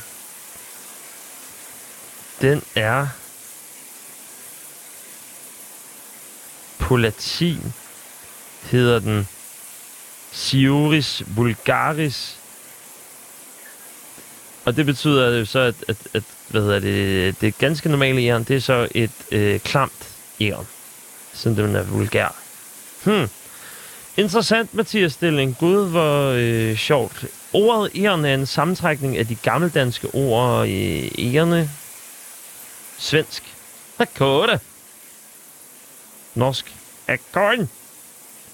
Den 2.42 2.64
er 2.76 3.08
på 6.80 6.98
latin 6.98 7.74
hedder 8.72 9.00
den 9.00 9.28
Sioris 10.32 11.24
vulgaris. 11.36 12.38
Og 14.66 14.76
det 14.76 14.86
betyder 14.86 15.38
jo 15.40 15.46
så, 15.46 15.60
at, 15.60 15.76
at, 15.88 15.98
at 16.14 16.24
hvad 16.48 16.62
hedder 16.62 16.80
det, 16.80 17.42
det 17.42 17.58
ganske 17.58 17.90
normale 17.90 18.24
jern, 18.24 18.44
det 18.44 18.56
er 18.56 18.60
så 18.62 18.88
et 18.96 19.12
øh, 19.32 19.60
klamt 19.60 20.08
jern. 20.42 20.68
siden 21.34 21.58
den 21.58 21.76
er 21.76 21.84
vulgær. 21.84 22.36
Hmm. 23.04 23.28
Interessant, 24.18 24.74
Mathias 24.74 25.14
Stilling. 25.14 25.58
Gud, 25.58 25.90
hvor 25.90 26.30
øh, 26.38 26.78
sjovt. 26.78 27.26
Ordet 27.54 27.92
æren 28.04 28.26
er 28.26 28.34
en 28.34 28.46
sammentrækning 28.46 29.18
af 29.18 29.28
de 29.28 29.36
gammeldanske 29.36 30.08
ord 30.14 30.68
øh, 30.68 31.10
ærene. 31.20 31.70
Svensk. 33.00 33.44
Akkorde. 34.00 34.60
Norsk. 36.36 36.74
Akkorde. 37.08 37.68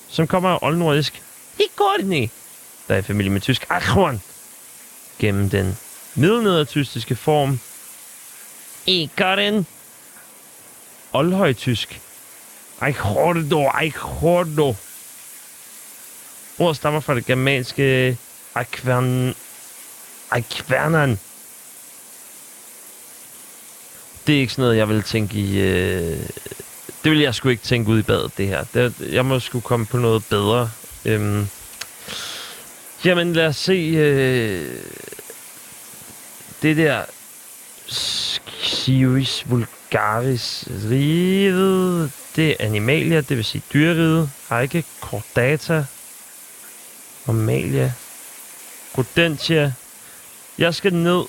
Som 0.09 0.27
kommer 0.27 0.49
af 0.49 0.59
oldnordisk 0.61 1.21
i 1.59 1.63
Courtney, 1.77 2.29
der 2.87 2.93
er 2.95 2.99
i 2.99 3.01
familie 3.01 3.31
med 3.31 3.41
tysk 3.41 3.65
Achron, 3.69 4.21
gennem 5.19 5.49
den 5.49 5.77
middelnedertystiske 6.15 7.15
form 7.15 7.59
i 8.85 9.09
Courtney. 9.17 9.61
Oldhøjtysk. 11.13 12.01
Eichordo, 12.85 13.69
Eichordo. 13.81 14.75
Ordet 16.59 16.75
stammer 16.75 16.99
fra 16.99 17.15
det 17.15 17.25
germanske 17.25 18.17
Akvern... 18.55 19.35
Akvernan. 20.31 21.19
Det 24.27 24.35
er 24.35 24.39
ikke 24.39 24.53
sådan 24.53 24.61
noget, 24.63 24.77
jeg 24.77 24.89
vil 24.89 25.03
tænke 25.03 25.37
i... 25.37 25.59
Øh... 25.59 26.19
Det 27.03 27.11
vil 27.11 27.19
jeg 27.19 27.35
sgu 27.35 27.49
ikke 27.49 27.63
tænke 27.63 27.91
ud 27.91 27.99
i 27.99 28.03
badet, 28.03 28.37
det 28.37 28.47
her. 28.47 28.63
Det, 28.73 28.95
jeg 29.11 29.25
må 29.25 29.39
sgu 29.39 29.59
komme 29.59 29.85
på 29.85 29.97
noget 29.97 30.23
bedre 30.29 30.69
Øhm. 31.07 31.47
Jamen, 33.05 33.33
lad 33.33 33.47
os 33.47 33.55
se. 33.55 33.73
Øh, 33.73 34.75
det 36.61 36.77
der 36.77 37.05
Sciuris 38.65 39.43
vulgaris 39.49 40.65
riget, 40.89 42.11
det 42.35 42.49
er 42.51 42.55
animalier, 42.59 43.21
det 43.21 43.37
vil 43.37 43.45
sige 43.45 43.61
dyreriget, 43.73 44.29
række, 44.51 44.83
chordata, 45.07 45.85
normalia, 47.27 47.93
Rodentia. 48.97 49.73
Jeg 50.57 50.75
skal 50.75 50.93
ned 50.93 51.21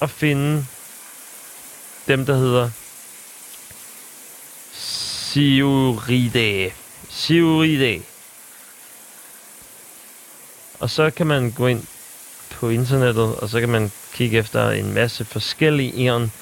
og 0.00 0.10
finde 0.10 0.66
dem, 2.08 2.26
der 2.26 2.36
hedder 2.36 2.70
Siuridae. 4.74 6.70
Siuridae. 7.10 8.02
Og 10.80 10.90
så 10.90 11.10
kan 11.10 11.26
man 11.26 11.50
gå 11.50 11.66
ind 11.66 11.84
på 12.50 12.68
internettet, 12.68 13.36
og 13.36 13.48
så 13.48 13.60
kan 13.60 13.68
man 13.68 13.90
kigge 14.14 14.38
efter 14.38 14.70
en 14.70 14.92
masse 14.94 15.24
forskellige 15.24 16.06
æren. 16.10 16.32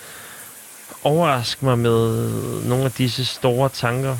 Overrask 1.02 1.62
mig 1.62 1.78
med 1.78 2.30
nogle 2.62 2.84
af 2.84 2.92
disse 2.92 3.24
store 3.24 3.68
tanker. 3.68 4.16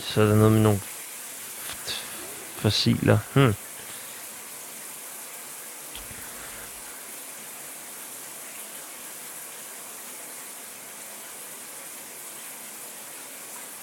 Så 0.00 0.20
er 0.20 0.26
der 0.26 0.36
noget 0.36 0.52
med 0.52 0.60
nogle 0.60 0.80
fossiler. 2.56 3.18
Hmm. 3.34 3.54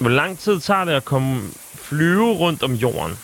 Hvor 0.03 0.09
lang 0.09 0.39
tid 0.39 0.59
tager 0.59 0.85
det 0.85 0.91
at 0.93 1.05
komme 1.05 1.49
flyve 1.75 2.33
rundt 2.33 2.63
om 2.63 2.73
jorden? 2.73 3.19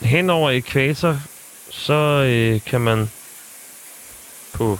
Hen 0.00 0.30
over 0.30 0.50
ekvator, 0.50 1.16
så 1.70 1.92
øh, 2.02 2.60
kan 2.66 2.80
man 2.80 3.10
på 4.52 4.78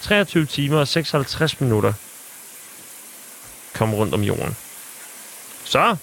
23 0.00 0.46
timer 0.46 0.78
og 0.80 0.88
56 0.88 1.60
minutter 1.60 1.92
komme 3.74 3.96
rundt 3.96 4.14
om 4.14 4.22
jorden. 4.22 4.56
Så 5.64 5.96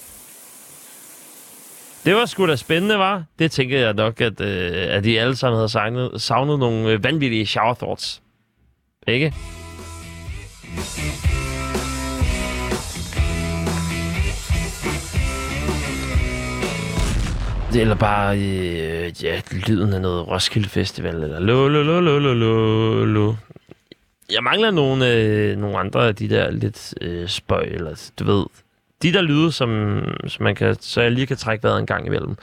det 2.04 2.16
var 2.16 2.26
sgu 2.26 2.46
da 2.46 2.56
spændende, 2.56 2.98
var. 2.98 3.24
Det 3.38 3.50
tænker 3.50 3.80
jeg 3.80 3.94
nok, 3.94 4.20
at, 4.20 4.40
øh, 4.40 4.72
at 4.74 5.04
de 5.04 5.20
alle 5.20 5.36
sammen 5.36 5.56
havde 5.56 5.68
savnet, 5.68 6.20
savnet 6.22 6.58
nogle 6.58 6.90
øh, 6.90 7.04
vanvittige 7.04 7.46
shower 7.46 7.74
thoughts. 7.74 8.22
Ikke? 9.06 9.34
Det 17.72 17.80
Eller 17.80 17.94
bare, 17.94 18.38
øh, 18.38 19.24
ja, 19.24 19.40
lyden 19.66 19.92
af 19.92 20.00
noget 20.00 20.28
Roskilde 20.28 20.68
Festival, 20.68 21.14
eller 21.14 21.40
lo, 21.40 21.68
lo, 21.68 21.82
lo, 21.82 22.00
lo, 22.00 22.18
lo, 22.18 22.34
lo, 22.34 23.04
lo. 23.04 23.34
Jeg 24.34 24.42
mangler 24.42 24.70
nogle, 24.70 25.12
øh, 25.12 25.56
nogle 25.58 25.78
andre 25.78 26.08
af 26.08 26.14
de 26.16 26.28
der 26.30 26.50
lidt 26.50 26.94
øh, 27.00 27.28
spøj, 27.28 27.62
eller 27.64 28.10
du 28.18 28.24
ved, 28.24 28.44
de 29.02 29.12
der 29.12 29.22
lyde, 29.22 29.52
som, 29.52 29.98
som 30.26 30.44
man 30.44 30.54
kan, 30.54 30.76
så 30.80 31.00
jeg 31.02 31.12
lige 31.12 31.26
kan 31.26 31.36
trække 31.36 31.62
vejret 31.64 31.80
en 31.80 31.86
gang 31.86 32.06
imellem. 32.06 32.36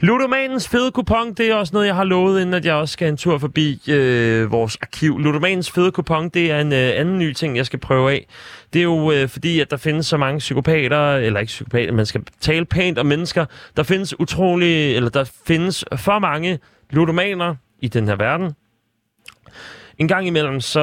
Ludomanens 0.00 0.68
fede 0.68 0.90
kupon, 0.92 1.32
det 1.34 1.50
er 1.50 1.54
også 1.54 1.72
noget, 1.72 1.86
jeg 1.86 1.94
har 1.94 2.04
lovet, 2.04 2.40
inden 2.40 2.54
at 2.54 2.64
jeg 2.64 2.74
også 2.74 2.92
skal 2.92 3.08
en 3.08 3.16
tur 3.16 3.38
forbi 3.38 3.82
øh, 3.88 4.50
vores 4.50 4.78
arkiv. 4.82 5.18
Ludomanens 5.18 5.70
fede 5.70 5.92
kupon, 5.92 6.28
det 6.28 6.50
er 6.50 6.60
en 6.60 6.72
øh, 6.72 6.90
anden 6.96 7.18
ny 7.18 7.32
ting, 7.32 7.56
jeg 7.56 7.66
skal 7.66 7.78
prøve 7.78 8.10
af. 8.12 8.26
Det 8.72 8.78
er 8.78 8.82
jo 8.82 9.12
øh, 9.12 9.28
fordi, 9.28 9.60
at 9.60 9.70
der 9.70 9.76
findes 9.76 10.06
så 10.06 10.16
mange 10.16 10.38
psykopater, 10.38 11.14
eller 11.16 11.40
ikke 11.40 11.50
psykopater, 11.50 11.92
man 11.92 12.06
skal 12.06 12.20
tale 12.40 12.64
pænt 12.64 12.98
om 12.98 13.06
mennesker. 13.06 13.44
Der 13.76 13.82
findes 13.82 14.20
utrolig, 14.20 14.96
eller 14.96 15.10
der 15.10 15.24
findes 15.46 15.84
for 15.96 16.18
mange 16.18 16.58
ludomaner 16.90 17.54
i 17.80 17.88
den 17.88 18.08
her 18.08 18.16
verden. 18.16 18.52
En 19.98 20.08
gang 20.08 20.26
imellem, 20.26 20.60
så 20.60 20.80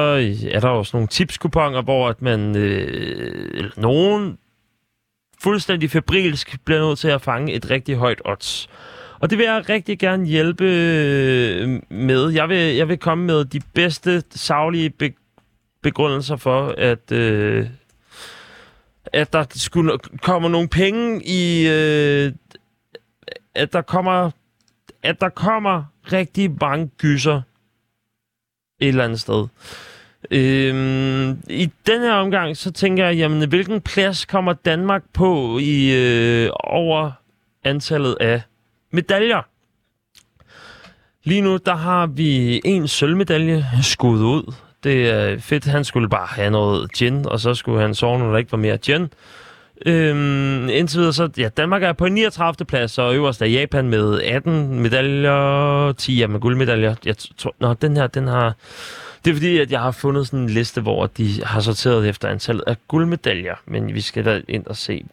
er 0.52 0.60
der 0.60 0.68
også 0.68 0.90
nogle 0.96 1.06
tipskuponger, 1.08 1.82
hvor 1.82 2.08
at 2.08 2.22
man, 2.22 2.56
øh, 2.56 3.70
nogen 3.76 4.38
fuldstændig 5.42 5.90
febrilsk 5.90 6.56
bliver 6.64 6.80
nødt 6.88 6.98
til 6.98 7.08
at 7.08 7.22
fange 7.22 7.52
et 7.54 7.70
rigtig 7.70 7.96
højt 7.96 8.20
odds. 8.24 8.68
Og 9.20 9.30
det 9.30 9.38
vil 9.38 9.44
jeg 9.44 9.68
rigtig 9.68 9.98
gerne 9.98 10.26
hjælpe 10.26 10.64
øh, 10.64 11.80
med. 11.90 12.28
Jeg 12.30 12.48
vil, 12.48 12.58
jeg 12.58 12.88
vil 12.88 12.98
komme 12.98 13.24
med 13.24 13.44
de 13.44 13.60
bedste 13.74 14.22
savlige 14.30 14.90
be- 14.90 15.14
begrundelser 15.82 16.36
for, 16.36 16.74
at, 16.78 17.12
øh, 17.12 17.66
at 19.12 19.32
der 19.32 19.44
skulle 19.54 19.98
kommer 20.22 20.48
nogle 20.48 20.68
penge 20.68 21.22
i... 21.26 21.68
Øh, 21.68 22.32
at 23.54 23.72
der 23.72 23.82
kommer 23.82 24.30
at 25.02 25.20
der 25.20 25.28
kommer 25.28 25.84
rigtig 26.12 26.50
mange 26.60 26.88
gyser 26.98 27.42
et 28.80 28.88
eller 28.88 29.04
andet 29.04 29.20
sted. 29.20 29.46
Øhm, 30.30 31.30
I 31.50 31.70
denne 31.86 32.06
her 32.06 32.12
omgang, 32.12 32.56
så 32.56 32.72
tænker 32.72 33.04
jeg, 33.06 33.16
jamen, 33.16 33.48
hvilken 33.48 33.80
plads 33.80 34.24
kommer 34.24 34.52
Danmark 34.52 35.02
på 35.14 35.58
i 35.58 35.94
øh, 35.96 36.50
over 36.54 37.10
antallet 37.64 38.16
af 38.20 38.42
medaljer? 38.92 39.42
Lige 41.24 41.40
nu, 41.40 41.56
der 41.56 41.74
har 41.74 42.06
vi 42.06 42.60
en 42.64 42.88
sølvmedalje 42.88 43.64
skudt 43.82 44.20
ud. 44.22 44.52
Det 44.84 45.08
er 45.10 45.38
fedt. 45.38 45.64
Han 45.64 45.84
skulle 45.84 46.08
bare 46.08 46.26
have 46.30 46.50
noget 46.50 46.92
gin, 46.92 47.26
og 47.28 47.40
så 47.40 47.54
skulle 47.54 47.80
han 47.80 47.94
sove, 47.94 48.18
når 48.18 48.30
der 48.30 48.38
ikke 48.38 48.52
var 48.52 48.58
mere 48.58 48.78
gin. 48.78 49.08
Øhm, 49.86 50.68
indtil 50.68 50.98
videre, 50.98 51.12
så 51.12 51.28
ja, 51.38 51.48
Danmark 51.48 51.82
er 51.82 51.92
på 51.92 52.08
39. 52.08 52.66
plads, 52.66 52.98
og 52.98 53.14
øverst 53.14 53.42
er 53.42 53.46
Japan 53.46 53.88
med 53.88 54.20
18 54.20 54.80
medaljer, 54.80 55.92
10 55.92 56.18
ja, 56.20 56.26
med 56.26 56.40
guldmedaljer. 56.40 56.94
Jeg 57.04 57.14
tror, 57.38 57.54
nå, 57.60 57.72
den 57.74 57.96
her, 57.96 58.06
den 58.06 58.26
har 58.28 58.54
det 59.24 59.30
er 59.30 59.34
fordi, 59.34 59.58
at 59.58 59.72
jeg 59.72 59.80
har 59.80 59.90
fundet 59.90 60.26
sådan 60.26 60.40
en 60.40 60.48
liste, 60.50 60.80
hvor 60.80 61.06
de 61.06 61.42
har 61.44 61.60
sorteret 61.60 62.08
efter 62.08 62.28
antallet 62.28 62.64
af 62.66 62.76
guldmedaljer, 62.88 63.56
men 63.66 63.94
vi 63.94 64.00
skal 64.00 64.24
da 64.24 64.42
ind 64.48 64.66
og 64.66 64.76
se. 64.76 65.04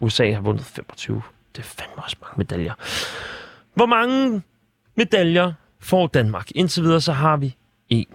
USA 0.00 0.32
har 0.32 0.40
vundet 0.40 0.64
25. 0.64 1.22
Det 1.56 1.62
er 1.62 1.66
fandme 1.66 2.02
også 2.04 2.16
mange 2.22 2.34
medaljer. 2.36 2.72
Hvor 3.74 3.86
mange 3.86 4.42
medaljer 4.96 5.52
får 5.80 6.06
Danmark? 6.06 6.48
Indtil 6.54 6.82
videre 6.82 7.00
så 7.00 7.12
har 7.12 7.36
vi 7.36 7.56
en. 7.88 8.06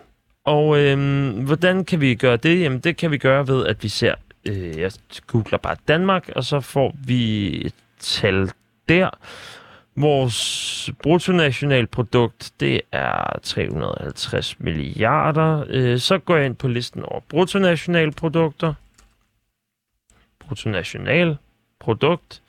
Og 0.45 0.77
øhm, 0.77 1.31
hvordan 1.45 1.85
kan 1.85 2.01
vi 2.01 2.15
gøre 2.15 2.37
det? 2.37 2.61
Jamen 2.61 2.79
det 2.79 2.97
kan 2.97 3.11
vi 3.11 3.17
gøre 3.17 3.47
ved, 3.47 3.65
at 3.65 3.83
vi 3.83 3.89
ser, 3.89 4.15
øh, 4.45 4.79
jeg 4.79 4.91
googler 5.27 5.57
bare 5.57 5.75
Danmark, 5.87 6.29
og 6.35 6.43
så 6.43 6.59
får 6.59 6.95
vi 7.05 7.47
et 7.65 7.73
tal 7.99 8.51
der. 8.89 9.09
Vores 9.95 10.89
bruttonationalprodukt, 11.03 12.51
det 12.59 12.81
er 12.91 13.39
350 13.43 14.59
milliarder. 14.59 15.63
Øh, 15.67 15.99
så 15.99 16.17
går 16.17 16.35
jeg 16.35 16.45
ind 16.45 16.55
på 16.55 16.67
listen 16.67 17.03
over 17.03 17.19
bruttonationalprodukter. 17.29 18.73
Bruttonational 20.39 21.37
produkt. 21.79 22.41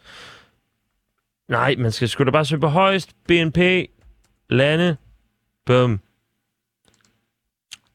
Nej, 1.48 1.74
man 1.78 1.92
skal 1.92 2.08
sgu 2.08 2.24
da 2.24 2.30
bare 2.30 2.44
søge 2.44 2.60
på 2.60 2.68
højst 2.68 3.10
BNP, 3.28 3.58
lande, 4.50 4.96
bum. 5.66 6.00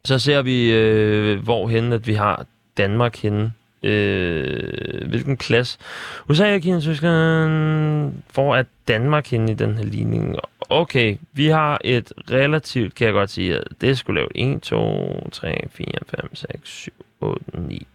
Så 0.05 0.19
ser 0.19 0.41
vi, 0.41 0.71
øh, 0.71 1.39
hvorhen 1.43 1.93
at 1.93 2.07
vi 2.07 2.13
har 2.13 2.45
Danmark 2.78 3.17
henne. 3.17 3.51
Øh, 3.84 5.07
hvilken 5.09 5.38
plads 5.38 5.80
USA 6.30 6.55
og 6.55 6.61
Kina 6.61 6.80
Tyskland 6.82 8.13
for 8.32 8.55
at 8.55 8.65
Danmark 8.88 9.28
hende 9.28 9.51
i 9.51 9.55
den 9.55 9.78
her 9.78 9.86
ligning. 9.86 10.36
Okay, 10.69 11.17
vi 11.34 11.47
har 11.47 11.80
et 11.84 12.11
relativt, 12.32 12.95
kan 12.95 13.05
jeg 13.05 13.13
godt 13.13 13.30
sige, 13.30 13.55
at 13.57 13.63
det 13.82 13.97
skulle 13.97 14.21
lave 14.21 14.38
1, 14.55 14.61
2, 14.61 15.30
3, 15.32 15.67
4, 15.71 15.88
5, 16.21 16.36
6, 16.36 16.51
7, 16.69 16.91
8, 17.21 17.43
9, 17.61 17.88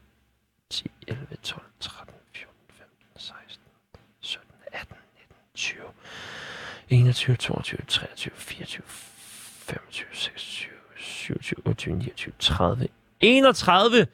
10, 0.71 0.91
11, 1.07 1.27
12, 1.43 1.63
13, 1.81 2.15
14, 2.35 2.53
15, 2.79 2.87
16, 3.17 3.63
17, 4.21 4.49
18, 4.73 4.97
19, 5.21 5.35
20, 5.55 5.81
21, 6.91 7.37
22, 7.37 7.79
23, 7.89 8.31
24, 8.37 8.83
25, 9.67 10.07
26, 10.13 10.69
27, 10.99 11.57
28, 11.65 11.97
29, 11.99 12.33
30, 12.39 12.89
31 13.21 14.07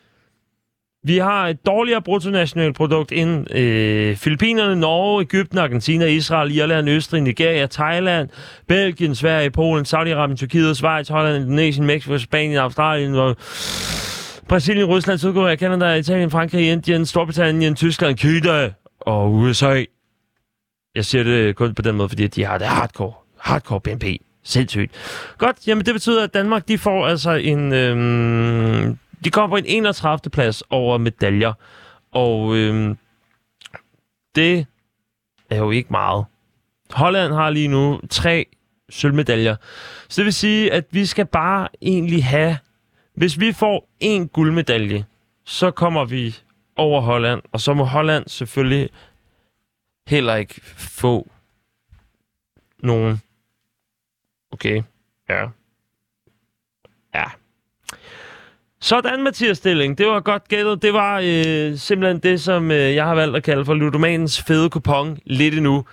vi 1.03 1.19
har 1.19 1.49
et 1.49 1.67
dårligere 1.67 2.03
bruttonationalprodukt 2.03 3.13
end 3.13 3.55
øh, 3.55 4.17
Filippinerne, 4.17 4.77
Norge, 4.81 5.23
Ægypten, 5.23 5.59
Argentina, 5.59 6.05
Israel, 6.07 6.57
Irland, 6.57 6.89
Østrig, 6.91 7.21
Nigeria, 7.23 7.67
Thailand, 7.67 8.29
Belgien, 8.69 9.15
Sverige, 9.15 9.51
Polen, 9.51 9.85
Saudi-Arabien, 9.85 10.37
Tyrkiet, 10.37 10.77
Schweiz, 10.77 11.09
Holland, 11.09 11.43
Indonesien, 11.45 11.87
Mexico, 11.87 12.19
Spanien, 12.19 12.59
Australien, 12.59 13.15
og 13.15 13.37
Brasilien, 14.49 14.87
Rusland, 14.87 15.19
Sydkorea, 15.19 15.55
Kanada, 15.55 15.95
Italien, 15.95 16.31
Frankrig, 16.31 16.71
Indien, 16.73 17.07
Storbritannien, 17.07 17.75
Tyskland, 17.75 18.17
Kina 18.17 18.71
og 19.01 19.33
USA. 19.35 19.85
Jeg 20.95 21.05
siger 21.05 21.25
det 21.25 21.57
kun 21.57 21.75
på 21.75 21.83
den 21.83 21.95
måde, 21.95 22.09
fordi 22.09 22.27
de 22.27 22.45
har 22.45 22.59
det 22.59 22.67
hardcore, 22.67 23.13
hardcore 23.41 23.81
BNP. 23.81 24.05
Sindssygt. 24.45 24.93
Godt, 25.39 25.57
jamen 25.67 25.87
det 25.87 25.95
betyder, 25.95 26.25
at 26.25 26.35
Danmark 26.35 26.69
de 26.69 26.79
får 26.79 27.07
altså 27.07 27.31
en... 27.31 27.73
Øh, 27.73 28.95
de 29.25 29.31
kommer 29.31 29.49
på 29.49 29.57
en 29.57 29.67
31. 29.85 30.31
plads 30.31 30.63
over 30.71 30.99
medaljer, 30.99 31.53
og 32.13 32.57
øhm, 32.57 32.99
det 34.35 34.67
er 35.51 35.57
jo 35.57 35.71
ikke 35.71 35.91
meget. 35.91 36.25
Holland 36.91 37.35
har 37.35 37.51
lige 37.51 37.69
nu 37.69 38.01
tre 38.11 38.47
sølvmedaljer. 38.91 39.57
Så 40.09 40.17
det 40.21 40.25
vil 40.25 40.33
sige, 40.33 40.73
at 40.73 40.85
vi 40.91 41.07
skal 41.07 41.27
bare 41.27 41.69
egentlig 41.83 42.25
have... 42.25 42.59
Hvis 43.15 43.41
vi 43.41 43.53
får 43.53 43.89
en 44.01 44.29
guldmedalje, 44.29 45.05
så 45.45 45.71
kommer 45.71 46.05
vi 46.05 46.37
over 46.77 47.01
Holland, 47.01 47.43
og 47.53 47.61
så 47.61 47.75
må 47.75 47.85
Holland 47.85 48.29
selvfølgelig 48.29 48.91
heller 50.09 50.35
ikke 50.35 50.61
få 50.75 51.31
nogen. 52.83 53.21
Okay, 54.53 54.83
ja. 55.29 55.47
Sådan, 58.81 59.23
Mathias 59.23 59.57
Stilling. 59.57 59.99
Det 59.99 60.07
var 60.07 60.21
godt 60.21 60.49
gættet. 60.49 60.83
Det 60.83 60.93
var 60.95 61.21
øh, 61.25 61.77
simpelthen 61.79 62.19
det, 62.19 62.41
som 62.41 62.71
øh, 62.71 62.95
jeg 62.95 63.05
har 63.05 63.15
valgt 63.15 63.37
at 63.37 63.43
kalde 63.43 63.65
for 63.65 63.75
ludomanens 63.75 64.43
fede 64.43 64.71
kupon 64.71 65.19
lidt 65.27 65.55
endnu. 65.55 65.85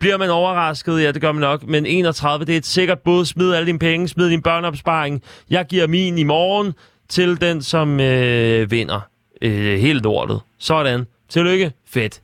Bliver 0.00 0.18
man 0.18 0.30
overrasket? 0.30 1.02
Ja, 1.02 1.12
det 1.12 1.20
gør 1.20 1.32
man 1.32 1.40
nok. 1.40 1.66
Men 1.66 1.86
31, 1.86 2.44
det 2.44 2.52
er 2.52 2.56
et 2.56 2.66
sikkert 2.66 2.98
bud. 2.98 3.24
Smid 3.24 3.54
alle 3.54 3.66
dine 3.66 3.78
penge, 3.78 4.08
smid 4.08 4.30
din 4.30 4.42
børneopsparing. 4.42 5.22
Jeg 5.50 5.66
giver 5.66 5.86
min 5.86 6.18
i 6.18 6.22
morgen 6.22 6.72
til 7.08 7.40
den, 7.40 7.62
som 7.62 8.00
øh, 8.00 8.70
vinder 8.70 9.00
øh, 9.42 9.78
helt 9.78 10.02
lortet. 10.04 10.40
Sådan. 10.58 11.06
Tillykke. 11.28 11.72
Fedt. 11.88 12.20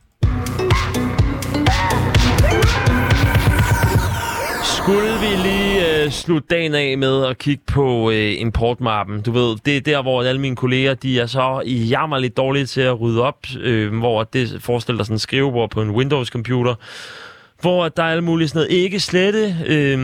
Skulle 4.83 5.09
vi 5.19 5.47
lige 5.49 6.03
øh, 6.03 6.09
slutte 6.11 6.47
dagen 6.49 6.75
af 6.75 6.97
med 6.97 7.25
at 7.25 7.37
kigge 7.37 7.61
på 7.67 8.11
øh, 8.11 8.41
importmappen? 8.41 9.21
Du 9.21 9.31
ved, 9.31 9.55
det 9.65 9.77
er 9.77 9.81
der, 9.81 10.01
hvor 10.01 10.23
alle 10.23 10.41
mine 10.41 10.55
kolleger, 10.55 10.93
de 10.93 11.19
er 11.19 11.25
så 11.25 11.61
jammerligt 11.65 12.37
dårlige 12.37 12.65
til 12.65 12.81
at 12.81 13.01
rydde 13.01 13.21
op, 13.23 13.37
øh, 13.59 13.97
hvor 13.97 14.23
det 14.23 14.57
forestiller 14.61 14.97
dig 14.99 15.05
sådan 15.05 15.15
en 15.15 15.19
skrivebord 15.19 15.69
på 15.71 15.81
en 15.81 15.89
Windows-computer, 15.89 16.75
hvor 17.61 17.89
der 17.89 18.03
er 18.03 18.11
alle 18.11 18.23
mulige 18.23 18.47
sådan 18.47 18.57
noget 18.57 18.83
ikke 18.83 18.99
slette 18.99 19.55
øh, 19.67 19.97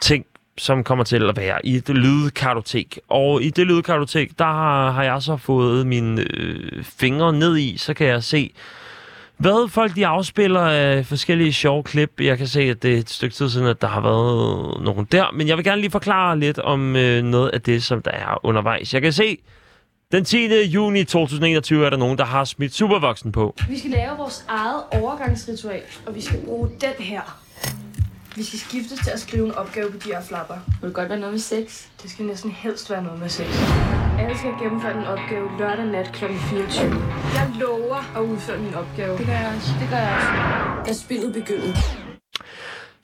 ting, 0.00 0.26
som 0.58 0.84
kommer 0.84 1.04
til 1.04 1.28
at 1.30 1.36
være 1.36 1.66
i 1.66 1.74
et 1.76 1.88
lydkartotek. 1.88 2.98
Og 3.08 3.42
i 3.42 3.50
det 3.50 3.66
lydkartotek, 3.66 4.38
der 4.38 4.44
har, 4.44 4.90
har 4.90 5.02
jeg 5.04 5.22
så 5.22 5.36
fået 5.36 5.86
mine 5.86 6.24
øh, 6.34 6.84
fingre 7.00 7.32
ned 7.32 7.56
i, 7.58 7.76
så 7.78 7.94
kan 7.94 8.06
jeg 8.06 8.22
se 8.22 8.52
hvad 9.42 9.68
folk 9.68 9.94
de 9.94 10.06
afspiller 10.06 10.60
af 10.60 10.98
øh, 10.98 11.04
forskellige 11.04 11.52
sjove 11.52 11.82
klip. 11.82 12.12
Jeg 12.20 12.38
kan 12.38 12.46
se, 12.46 12.60
at 12.60 12.82
det 12.82 12.92
er 12.94 12.98
et 12.98 13.10
stykke 13.10 13.34
tid 13.34 13.48
siden, 13.48 13.66
at 13.66 13.82
der 13.82 13.88
har 13.88 14.00
været 14.00 14.84
nogen 14.84 15.04
der. 15.12 15.24
Men 15.32 15.48
jeg 15.48 15.56
vil 15.56 15.64
gerne 15.64 15.80
lige 15.80 15.90
forklare 15.90 16.38
lidt 16.38 16.58
om 16.58 16.96
øh, 16.96 17.24
noget 17.24 17.48
af 17.48 17.60
det, 17.60 17.84
som 17.84 18.02
der 18.02 18.10
er 18.10 18.40
undervejs. 18.46 18.94
Jeg 18.94 19.02
kan 19.02 19.12
se, 19.12 19.38
den 20.12 20.24
10. 20.24 20.64
juni 20.64 21.04
2021 21.04 21.84
er 21.86 21.90
der 21.90 21.96
nogen, 21.96 22.18
der 22.18 22.24
har 22.24 22.44
smidt 22.44 22.74
supervoksen 22.74 23.32
på. 23.32 23.56
Vi 23.68 23.78
skal 23.78 23.90
lave 23.90 24.16
vores 24.16 24.44
eget 24.48 24.82
overgangsritual, 25.02 25.82
og 26.06 26.14
vi 26.14 26.20
skal 26.20 26.38
bruge 26.44 26.68
den 26.80 27.04
her. 27.04 27.38
Vi 28.36 28.42
skal 28.42 28.58
skiftes 28.58 29.00
til 29.04 29.10
at 29.10 29.20
skrive 29.20 29.46
en 29.46 29.52
opgave 29.54 29.90
på 29.90 29.96
de 29.96 30.08
her 30.08 30.22
flapper. 30.22 30.54
Må 30.82 30.86
det 30.88 30.94
godt 30.94 31.08
være 31.08 31.18
noget 31.18 31.32
med 31.32 31.40
sex? 31.40 31.84
Det 32.02 32.10
skal 32.10 32.24
næsten 32.24 32.50
helst 32.50 32.90
være 32.90 33.02
noget 33.02 33.20
med 33.20 33.28
sex. 33.28 33.46
Alle 34.20 34.38
skal 34.38 34.50
gennemføre 34.62 34.92
en 34.98 35.04
opgave 35.04 35.58
lørdag 35.58 35.86
nat 35.86 36.12
kl. 36.12 36.24
24. 36.24 36.90
Jeg 37.34 37.50
lover 37.60 38.16
at 38.16 38.22
udføre 38.22 38.58
min 38.58 38.74
opgave. 38.74 39.18
Det 39.18 39.26
gør 39.26 39.32
jeg 39.32 39.52
også. 39.56 39.72
Det 39.80 39.88
gør 39.90 39.96
jeg 39.96 40.14
også. 40.80 40.90
Da 40.90 40.92
spillet 40.98 41.32
begynder. 41.34 41.72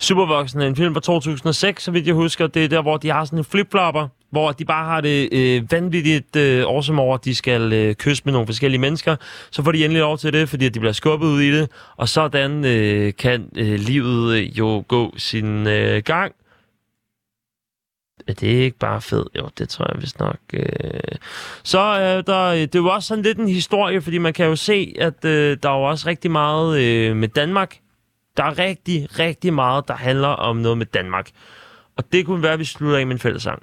Supervoksen 0.01 0.61
er 0.61 0.67
en 0.67 0.77
film 0.77 0.95
fra 0.95 1.01
2006, 1.01 1.83
så 1.83 1.91
vidt 1.91 2.07
jeg 2.07 2.15
husker. 2.15 2.47
Det 2.47 2.65
er 2.65 2.69
der, 2.69 2.83
hvor 2.83 2.97
de 2.97 3.09
har 3.11 3.25
sådan 3.25 3.39
en 3.39 3.45
flipflopper, 3.45 4.09
hvor 4.31 4.53
de 4.53 4.65
bare 4.65 4.85
har 4.87 5.01
det 5.01 5.29
øh, 5.33 5.73
vanvittigt 5.73 6.37
øh, 6.37 6.63
awesome 6.69 7.03
over, 7.03 7.15
at 7.19 7.25
de 7.25 7.35
skal 7.35 7.73
øh, 7.73 7.95
kysse 7.95 8.23
med 8.25 8.33
nogle 8.33 8.47
forskellige 8.47 8.81
mennesker. 8.81 9.17
Så 9.51 9.63
får 9.63 9.73
de 9.73 9.85
endelig 9.85 10.01
lov 10.01 10.19
til 10.19 10.33
det, 10.33 10.49
fordi 10.49 10.69
de 10.69 10.81
bliver 10.81 10.93
skubbet 10.93 11.27
ud 11.27 11.41
i 11.41 11.53
det. 11.53 11.69
Og 11.97 12.09
sådan 12.09 12.65
øh, 12.65 13.13
kan 13.19 13.49
øh, 13.57 13.79
livet 13.81 14.37
øh, 14.37 14.59
jo 14.59 14.85
gå 14.89 15.13
sin 15.17 15.67
øh, 15.67 16.03
gang. 16.03 16.33
Er 18.29 18.33
det 18.35 18.47
ikke 18.49 18.79
bare 18.79 19.01
fedt? 19.01 19.29
Jo, 19.37 19.51
det 19.59 19.69
tror 19.69 19.93
jeg 19.95 20.03
vist 20.03 20.19
nok. 20.21 20.37
Øh. 20.53 20.69
Så 21.63 21.79
øh, 22.01 22.25
der, 22.27 22.45
øh, 22.45 22.59
det 22.59 22.75
er 22.75 22.79
jo 22.79 22.89
også 22.89 23.09
sådan 23.09 23.25
lidt 23.25 23.39
en 23.39 23.49
historie, 23.49 24.01
fordi 24.01 24.19
man 24.19 24.33
kan 24.33 24.47
jo 24.47 24.57
se, 24.57 24.95
at 24.99 25.25
øh, 25.25 25.57
der 25.63 25.71
er 25.71 25.77
jo 25.77 25.83
også 25.83 26.09
rigtig 26.09 26.31
meget 26.31 26.81
øh, 26.81 27.17
med 27.17 27.29
Danmark 27.29 27.77
der 28.39 28.45
er 28.45 28.59
rigtig, 28.59 29.09
rigtig 29.19 29.53
meget, 29.55 29.89
der 29.89 29.95
handler 29.95 30.29
om 30.29 30.57
noget 30.57 30.79
med 30.79 30.87
Danmark. 30.87 31.31
Og 31.97 32.05
det 32.13 32.27
kunne 32.27 32.43
være, 32.43 32.53
at 32.53 32.59
vi 32.59 32.65
slutter 32.65 32.99
af 32.99 33.07
med 33.07 33.15
en 33.15 33.21
fællesang. 33.21 33.63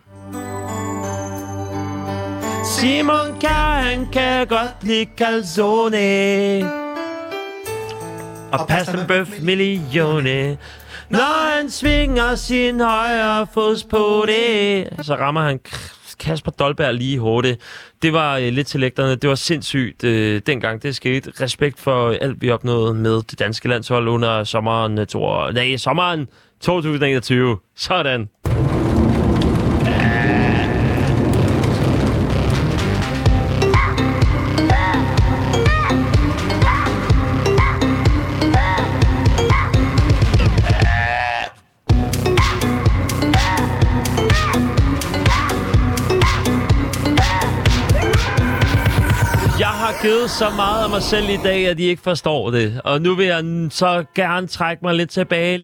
Simon 2.66 3.40
K. 3.40 3.44
han 3.48 4.08
kan 4.14 4.48
godt 4.48 4.76
lide 4.84 5.08
calzone 5.18 6.74
Og 8.52 8.68
pas 8.68 8.94
med 8.94 9.08
bøf 9.08 9.30
millione 9.42 10.58
Når 11.10 11.52
han 11.58 11.70
svinger 11.70 12.36
sin 12.36 12.80
højre 12.82 13.48
fods 13.54 13.84
på 13.84 14.26
det 14.28 15.06
Så 15.06 15.16
rammer 15.16 15.42
han 15.42 15.60
Kasper 16.20 16.52
Dolberg 16.52 16.94
lige 16.94 17.20
hårdt. 17.20 17.48
Det 18.02 18.14
var 18.14 18.38
øh, 18.38 18.54
lidt 18.54 18.68
til 18.68 18.80
lægterne. 18.80 19.16
Det 19.16 19.30
var 19.30 19.36
sindssygt 19.36 20.04
øh, 20.04 20.42
dengang 20.46 20.84
det 20.84 20.96
skete. 20.96 21.32
Respekt 21.42 21.80
for 21.80 22.10
alt, 22.22 22.42
vi 22.42 22.52
opnåede 22.52 22.94
med 22.94 23.22
det 23.32 23.40
danske 23.40 23.68
landshold 23.70 24.08
under 24.08 24.44
sommeren, 24.44 25.00
øh, 25.00 25.08
to, 25.08 25.50
nej, 25.52 25.78
sommeren 25.78 26.28
2021. 26.62 27.58
Sådan. 27.76 28.28
kede 50.06 50.28
så 50.30 50.46
meget 50.56 50.84
af 50.84 50.90
mig 50.90 51.02
selv 51.04 51.30
i 51.30 51.38
dag, 51.44 51.68
at 51.68 51.78
de 51.78 51.84
ikke 51.84 52.02
forstår 52.04 52.52
det. 52.52 52.82
Og 52.84 53.02
nu 53.02 53.16
vil 53.16 53.26
jeg 53.26 53.44
så 53.70 54.04
gerne 54.16 54.48
trække 54.48 54.82
mig 54.86 54.96
lidt 54.96 55.10
tilbage. 55.10 55.46